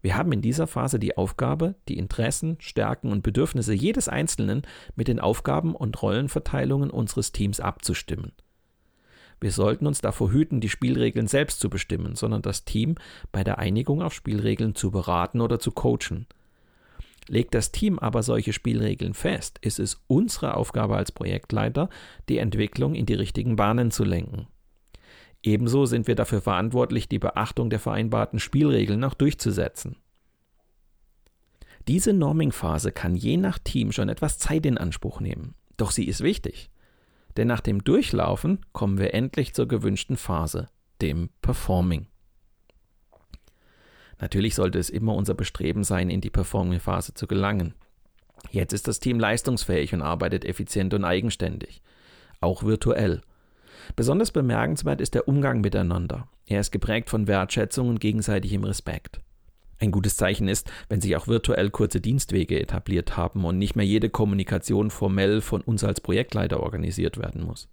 Wir 0.00 0.16
haben 0.16 0.32
in 0.32 0.42
dieser 0.42 0.66
Phase 0.66 0.98
die 0.98 1.16
Aufgabe, 1.16 1.74
die 1.88 1.98
Interessen, 1.98 2.56
Stärken 2.60 3.10
und 3.10 3.22
Bedürfnisse 3.22 3.74
jedes 3.74 4.08
Einzelnen 4.08 4.62
mit 4.94 5.08
den 5.08 5.18
Aufgaben 5.18 5.74
und 5.74 6.00
Rollenverteilungen 6.00 6.90
unseres 6.90 7.32
Teams 7.32 7.60
abzustimmen. 7.60 8.32
Wir 9.40 9.52
sollten 9.52 9.86
uns 9.86 10.00
davor 10.00 10.32
hüten, 10.32 10.60
die 10.60 10.68
Spielregeln 10.68 11.26
selbst 11.26 11.60
zu 11.60 11.70
bestimmen, 11.70 12.16
sondern 12.16 12.42
das 12.42 12.64
Team 12.64 12.96
bei 13.32 13.44
der 13.44 13.58
Einigung 13.58 14.02
auf 14.02 14.14
Spielregeln 14.14 14.74
zu 14.74 14.90
beraten 14.90 15.40
oder 15.40 15.58
zu 15.58 15.72
coachen. 15.72 16.26
Legt 17.28 17.54
das 17.54 17.72
Team 17.72 17.98
aber 17.98 18.22
solche 18.22 18.54
Spielregeln 18.54 19.12
fest, 19.12 19.58
ist 19.60 19.78
es 19.78 20.02
unsere 20.06 20.54
Aufgabe 20.56 20.96
als 20.96 21.12
Projektleiter, 21.12 21.90
die 22.28 22.38
Entwicklung 22.38 22.94
in 22.94 23.04
die 23.04 23.14
richtigen 23.14 23.56
Bahnen 23.56 23.90
zu 23.90 24.02
lenken. 24.02 24.48
Ebenso 25.42 25.86
sind 25.86 26.06
wir 26.06 26.14
dafür 26.14 26.40
verantwortlich, 26.40 27.08
die 27.08 27.18
Beachtung 27.18 27.70
der 27.70 27.80
vereinbarten 27.80 28.38
Spielregeln 28.38 29.04
auch 29.04 29.14
durchzusetzen. 29.14 29.96
Diese 31.86 32.12
Norming-Phase 32.12 32.92
kann 32.92 33.14
je 33.14 33.36
nach 33.36 33.58
Team 33.58 33.92
schon 33.92 34.08
etwas 34.08 34.38
Zeit 34.38 34.66
in 34.66 34.78
Anspruch 34.78 35.20
nehmen, 35.20 35.54
doch 35.76 35.90
sie 35.90 36.08
ist 36.08 36.22
wichtig. 36.22 36.70
Denn 37.36 37.46
nach 37.46 37.60
dem 37.60 37.84
Durchlaufen 37.84 38.64
kommen 38.72 38.98
wir 38.98 39.14
endlich 39.14 39.54
zur 39.54 39.68
gewünschten 39.68 40.16
Phase, 40.16 40.68
dem 41.00 41.28
Performing. 41.40 42.08
Natürlich 44.20 44.54
sollte 44.54 44.78
es 44.78 44.90
immer 44.90 45.14
unser 45.14 45.34
Bestreben 45.34 45.84
sein, 45.84 46.10
in 46.10 46.20
die 46.20 46.30
Performing-Phase 46.30 47.14
zu 47.14 47.26
gelangen. 47.26 47.74
Jetzt 48.50 48.72
ist 48.72 48.88
das 48.88 49.00
Team 49.00 49.18
leistungsfähig 49.18 49.94
und 49.94 50.02
arbeitet 50.02 50.44
effizient 50.44 50.94
und 50.94 51.04
eigenständig, 51.04 51.82
auch 52.40 52.62
virtuell. 52.62 53.20
Besonders 53.96 54.32
bemerkenswert 54.32 55.00
ist 55.00 55.14
der 55.14 55.28
Umgang 55.28 55.60
miteinander. 55.60 56.28
Er 56.46 56.60
ist 56.60 56.72
geprägt 56.72 57.10
von 57.10 57.26
Wertschätzung 57.26 57.88
und 57.88 58.00
gegenseitigem 58.00 58.64
Respekt. 58.64 59.20
Ein 59.80 59.92
gutes 59.92 60.16
Zeichen 60.16 60.48
ist, 60.48 60.70
wenn 60.88 61.00
sich 61.00 61.16
auch 61.16 61.28
virtuell 61.28 61.70
kurze 61.70 62.00
Dienstwege 62.00 62.60
etabliert 62.60 63.16
haben 63.16 63.44
und 63.44 63.58
nicht 63.58 63.76
mehr 63.76 63.86
jede 63.86 64.10
Kommunikation 64.10 64.90
formell 64.90 65.40
von 65.40 65.60
uns 65.60 65.84
als 65.84 66.00
Projektleiter 66.00 66.60
organisiert 66.60 67.16
werden 67.16 67.44
muss. 67.44 67.68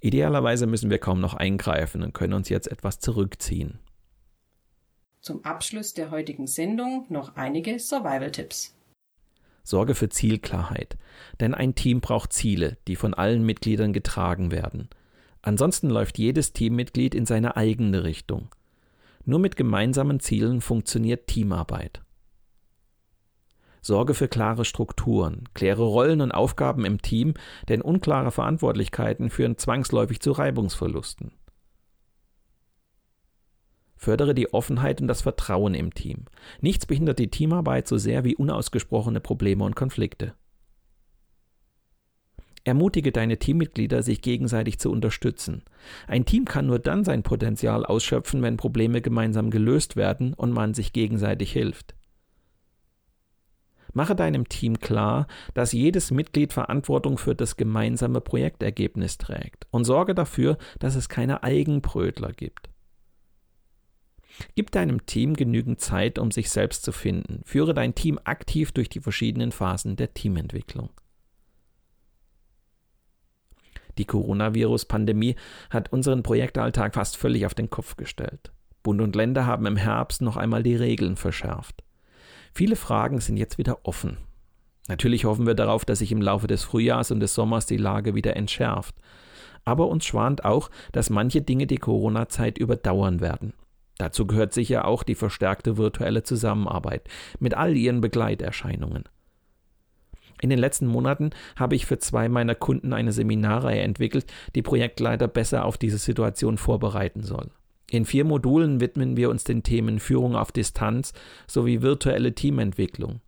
Idealerweise 0.00 0.66
müssen 0.66 0.90
wir 0.90 0.98
kaum 0.98 1.20
noch 1.20 1.32
eingreifen 1.32 2.02
und 2.02 2.12
können 2.12 2.34
uns 2.34 2.50
jetzt 2.50 2.70
etwas 2.70 2.98
zurückziehen. 3.00 3.78
Zum 5.24 5.42
Abschluss 5.42 5.94
der 5.94 6.10
heutigen 6.10 6.46
Sendung 6.46 7.06
noch 7.08 7.34
einige 7.36 7.78
Survival-Tipps. 7.78 8.76
Sorge 9.62 9.94
für 9.94 10.10
Zielklarheit, 10.10 10.98
denn 11.40 11.54
ein 11.54 11.74
Team 11.74 12.02
braucht 12.02 12.34
Ziele, 12.34 12.76
die 12.86 12.94
von 12.94 13.14
allen 13.14 13.42
Mitgliedern 13.42 13.94
getragen 13.94 14.52
werden. 14.52 14.90
Ansonsten 15.40 15.88
läuft 15.88 16.18
jedes 16.18 16.52
Teammitglied 16.52 17.14
in 17.14 17.24
seine 17.24 17.56
eigene 17.56 18.04
Richtung. 18.04 18.54
Nur 19.24 19.38
mit 19.38 19.56
gemeinsamen 19.56 20.20
Zielen 20.20 20.60
funktioniert 20.60 21.26
Teamarbeit. 21.26 22.02
Sorge 23.80 24.12
für 24.12 24.28
klare 24.28 24.66
Strukturen, 24.66 25.48
kläre 25.54 25.84
Rollen 25.84 26.20
und 26.20 26.32
Aufgaben 26.32 26.84
im 26.84 27.00
Team, 27.00 27.32
denn 27.70 27.80
unklare 27.80 28.30
Verantwortlichkeiten 28.30 29.30
führen 29.30 29.56
zwangsläufig 29.56 30.20
zu 30.20 30.32
Reibungsverlusten. 30.32 31.32
Fördere 34.04 34.34
die 34.34 34.52
Offenheit 34.52 35.00
und 35.00 35.08
das 35.08 35.22
Vertrauen 35.22 35.72
im 35.72 35.94
Team. 35.94 36.26
Nichts 36.60 36.84
behindert 36.84 37.18
die 37.18 37.30
Teamarbeit 37.30 37.88
so 37.88 37.96
sehr 37.96 38.22
wie 38.22 38.36
unausgesprochene 38.36 39.18
Probleme 39.18 39.64
und 39.64 39.76
Konflikte. 39.76 40.34
Ermutige 42.64 43.12
deine 43.12 43.38
Teammitglieder, 43.38 44.02
sich 44.02 44.20
gegenseitig 44.20 44.78
zu 44.78 44.90
unterstützen. 44.90 45.62
Ein 46.06 46.26
Team 46.26 46.44
kann 46.44 46.66
nur 46.66 46.80
dann 46.80 47.04
sein 47.04 47.22
Potenzial 47.22 47.86
ausschöpfen, 47.86 48.42
wenn 48.42 48.58
Probleme 48.58 49.00
gemeinsam 49.00 49.48
gelöst 49.48 49.96
werden 49.96 50.34
und 50.34 50.52
man 50.52 50.74
sich 50.74 50.92
gegenseitig 50.92 51.52
hilft. 51.52 51.94
Mache 53.94 54.14
deinem 54.14 54.50
Team 54.50 54.80
klar, 54.80 55.28
dass 55.54 55.72
jedes 55.72 56.10
Mitglied 56.10 56.52
Verantwortung 56.52 57.16
für 57.16 57.34
das 57.34 57.56
gemeinsame 57.56 58.20
Projektergebnis 58.20 59.16
trägt 59.16 59.66
und 59.70 59.86
sorge 59.86 60.14
dafür, 60.14 60.58
dass 60.78 60.94
es 60.94 61.08
keine 61.08 61.42
Eigenbrötler 61.42 62.32
gibt. 62.32 62.68
Gib 64.54 64.70
deinem 64.70 65.06
Team 65.06 65.34
genügend 65.34 65.80
Zeit, 65.80 66.18
um 66.18 66.30
sich 66.30 66.50
selbst 66.50 66.84
zu 66.84 66.92
finden. 66.92 67.42
Führe 67.44 67.74
dein 67.74 67.94
Team 67.94 68.18
aktiv 68.24 68.72
durch 68.72 68.88
die 68.88 69.00
verschiedenen 69.00 69.52
Phasen 69.52 69.96
der 69.96 70.14
Teamentwicklung. 70.14 70.90
Die 73.98 74.06
Coronavirus-Pandemie 74.06 75.36
hat 75.70 75.92
unseren 75.92 76.22
Projektalltag 76.22 76.94
fast 76.94 77.16
völlig 77.16 77.46
auf 77.46 77.54
den 77.54 77.70
Kopf 77.70 77.96
gestellt. 77.96 78.52
Bund 78.82 79.00
und 79.00 79.14
Länder 79.14 79.46
haben 79.46 79.66
im 79.66 79.76
Herbst 79.76 80.20
noch 80.20 80.36
einmal 80.36 80.62
die 80.62 80.76
Regeln 80.76 81.16
verschärft. 81.16 81.84
Viele 82.52 82.76
Fragen 82.76 83.20
sind 83.20 83.36
jetzt 83.36 83.56
wieder 83.58 83.84
offen. 83.84 84.18
Natürlich 84.88 85.24
hoffen 85.24 85.46
wir 85.46 85.54
darauf, 85.54 85.84
dass 85.84 86.00
sich 86.00 86.12
im 86.12 86.20
Laufe 86.20 86.46
des 86.46 86.62
Frühjahrs 86.62 87.10
und 87.10 87.20
des 87.20 87.34
Sommers 87.34 87.66
die 87.66 87.78
Lage 87.78 88.14
wieder 88.14 88.36
entschärft. 88.36 88.94
Aber 89.64 89.88
uns 89.88 90.04
schwant 90.04 90.44
auch, 90.44 90.70
dass 90.92 91.08
manche 91.08 91.40
Dinge 91.40 91.66
die 91.66 91.78
Corona-Zeit 91.78 92.58
überdauern 92.58 93.20
werden. 93.20 93.54
Dazu 93.98 94.26
gehört 94.26 94.52
sicher 94.52 94.86
auch 94.86 95.02
die 95.02 95.14
verstärkte 95.14 95.76
virtuelle 95.76 96.22
Zusammenarbeit 96.22 97.08
mit 97.38 97.54
all 97.54 97.76
ihren 97.76 98.00
Begleiterscheinungen. 98.00 99.04
In 100.40 100.50
den 100.50 100.58
letzten 100.58 100.86
Monaten 100.86 101.30
habe 101.56 101.74
ich 101.74 101.86
für 101.86 101.98
zwei 101.98 102.28
meiner 102.28 102.54
Kunden 102.54 102.92
eine 102.92 103.12
Seminarreihe 103.12 103.80
entwickelt, 103.80 104.26
die 104.54 104.62
Projektleiter 104.62 105.28
besser 105.28 105.64
auf 105.64 105.78
diese 105.78 105.98
Situation 105.98 106.58
vorbereiten 106.58 107.22
soll. 107.22 107.50
In 107.90 108.04
vier 108.04 108.24
Modulen 108.24 108.80
widmen 108.80 109.16
wir 109.16 109.30
uns 109.30 109.44
den 109.44 109.62
Themen 109.62 110.00
Führung 110.00 110.34
auf 110.34 110.50
Distanz 110.50 111.12
sowie 111.46 111.82
virtuelle 111.82 112.34
Teamentwicklung, 112.34 113.20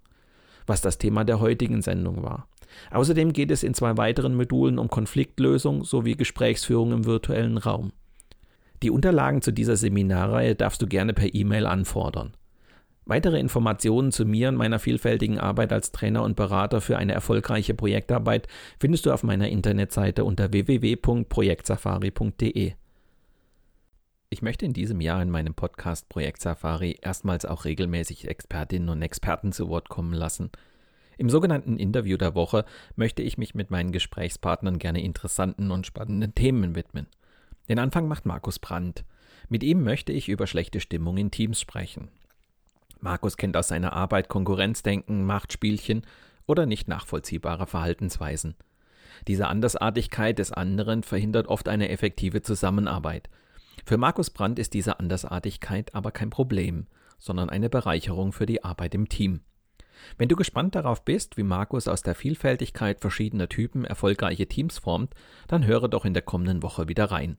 was 0.67 0.81
das 0.81 0.99
Thema 0.99 1.25
der 1.25 1.41
heutigen 1.41 1.83
Sendung 1.83 2.23
war. 2.23 2.49
Außerdem 2.91 3.33
geht 3.33 3.51
es 3.51 3.63
in 3.63 3.75
zwei 3.75 3.97
weiteren 3.97 4.35
Modulen 4.35 4.79
um 4.79 4.89
Konfliktlösung 4.89 5.85
sowie 5.85 6.17
Gesprächsführung 6.17 6.93
im 6.93 7.05
virtuellen 7.05 7.59
Raum. 7.59 7.93
Die 8.83 8.91
Unterlagen 8.91 9.43
zu 9.43 9.53
dieser 9.53 9.77
Seminarreihe 9.77 10.55
darfst 10.55 10.83
du 10.83 10.87
gerne 10.87 11.15
per 11.15 11.35
E-Mail 11.35 11.67
anfordern. 11.67 12.37
Weitere 13.09 13.39
Informationen 13.39 14.11
zu 14.11 14.27
mir 14.27 14.49
und 14.49 14.57
meiner 14.57 14.81
vielfältigen 14.81 15.39
Arbeit 15.39 15.73
als 15.73 15.93
Trainer 15.93 16.25
und 16.25 16.35
Berater 16.35 16.81
für 16.81 16.99
eine 16.99 17.13
erfolgreiche 17.13 17.73
Projektarbeit 17.73 18.49
findest 18.81 19.07
du 19.07 19.13
auf 19.13 19.23
meiner 19.23 19.49
Internetseite 19.49 20.25
unter 20.25 20.53
www.projektsafari.de. 20.53 22.73
Ich 24.29 24.43
möchte 24.43 24.67
in 24.67 24.73
diesem 24.73 25.01
Jahr 25.01 25.23
in 25.23 25.31
meinem 25.31 25.55
Podcast 25.55 26.09
Projekt 26.09 26.43
Safari 26.43 26.99
erstmals 27.01 27.47
auch 27.47 27.65
regelmäßig 27.65 28.27
Expertinnen 28.27 28.89
und 28.89 29.03
Experten 29.03 29.53
zu 29.53 29.69
Wort 29.69 29.89
kommen 29.89 30.13
lassen. 30.13 30.51
Im 31.17 31.31
sogenannten 31.31 31.79
Interview 31.79 32.17
der 32.17 32.35
Woche 32.35 32.65
möchte 32.97 33.23
ich 33.23 33.39
mich 33.39 33.55
mit 33.55 33.71
meinen 33.71 33.93
Gesprächspartnern 33.93 34.81
gerne 34.81 35.01
interessanten 35.01 35.71
und 35.71 35.87
spannenden 35.87 36.35
Themen 36.35 36.75
widmen. 36.75 37.07
Den 37.69 37.79
Anfang 37.81 38.07
macht 38.07 38.27
Markus 38.27 38.59
Brandt. 38.59 39.05
Mit 39.49 39.63
ihm 39.65 39.83
möchte 39.83 40.13
ich 40.13 40.29
über 40.29 40.47
schlechte 40.47 40.81
Stimmung 40.81 41.17
in 41.17 41.31
Teams 41.31 41.61
sprechen. 41.61 42.09
Markus 43.01 43.37
kennt 43.37 43.57
aus 43.57 43.69
seiner 43.69 43.93
Arbeit 43.93 44.29
Konkurrenzdenken, 44.29 45.25
Machtspielchen 45.25 46.03
oder 46.47 46.67
nicht 46.67 46.89
nachvollziehbare 46.89 47.67
Verhaltensweisen. 47.67 48.55
Diese 49.27 49.49
Andersartigkeit 49.49 50.39
des 50.39 50.53
anderen 50.53 51.03
verhindert 51.03 51.49
oft 51.49 51.69
eine 51.69 51.89
effektive 51.89 52.43
Zusammenarbeit. 52.43 53.29
Für 53.85 53.97
Markus 53.97 54.31
Brandt 54.31 54.59
ist 54.59 54.75
diese 54.75 55.01
Andersartigkeit 55.01 55.95
aber 55.95 56.13
kein 56.13 56.31
Problem, 56.31 56.87
sondern 57.19 57.51
eine 57.51 57.69
Bereicherung 57.69 58.33
für 58.33 58.47
die 58.47 58.63
Arbeit 58.63 58.95
im 58.95 59.09
Team. 59.09 59.41
Wenn 60.19 60.29
du 60.29 60.37
gespannt 60.37 60.75
darauf 60.75 61.05
bist, 61.05 61.37
wie 61.37 61.43
Markus 61.43 61.89
aus 61.89 62.03
der 62.03 62.15
Vielfältigkeit 62.15 63.01
verschiedener 63.01 63.49
Typen 63.49 63.85
erfolgreiche 63.85 64.47
Teams 64.47 64.79
formt, 64.79 65.15
dann 65.49 65.67
höre 65.67 65.89
doch 65.89 66.05
in 66.05 66.15
der 66.15 66.23
kommenden 66.23 66.63
Woche 66.63 66.89
wieder 66.89 67.11
rein 67.11 67.39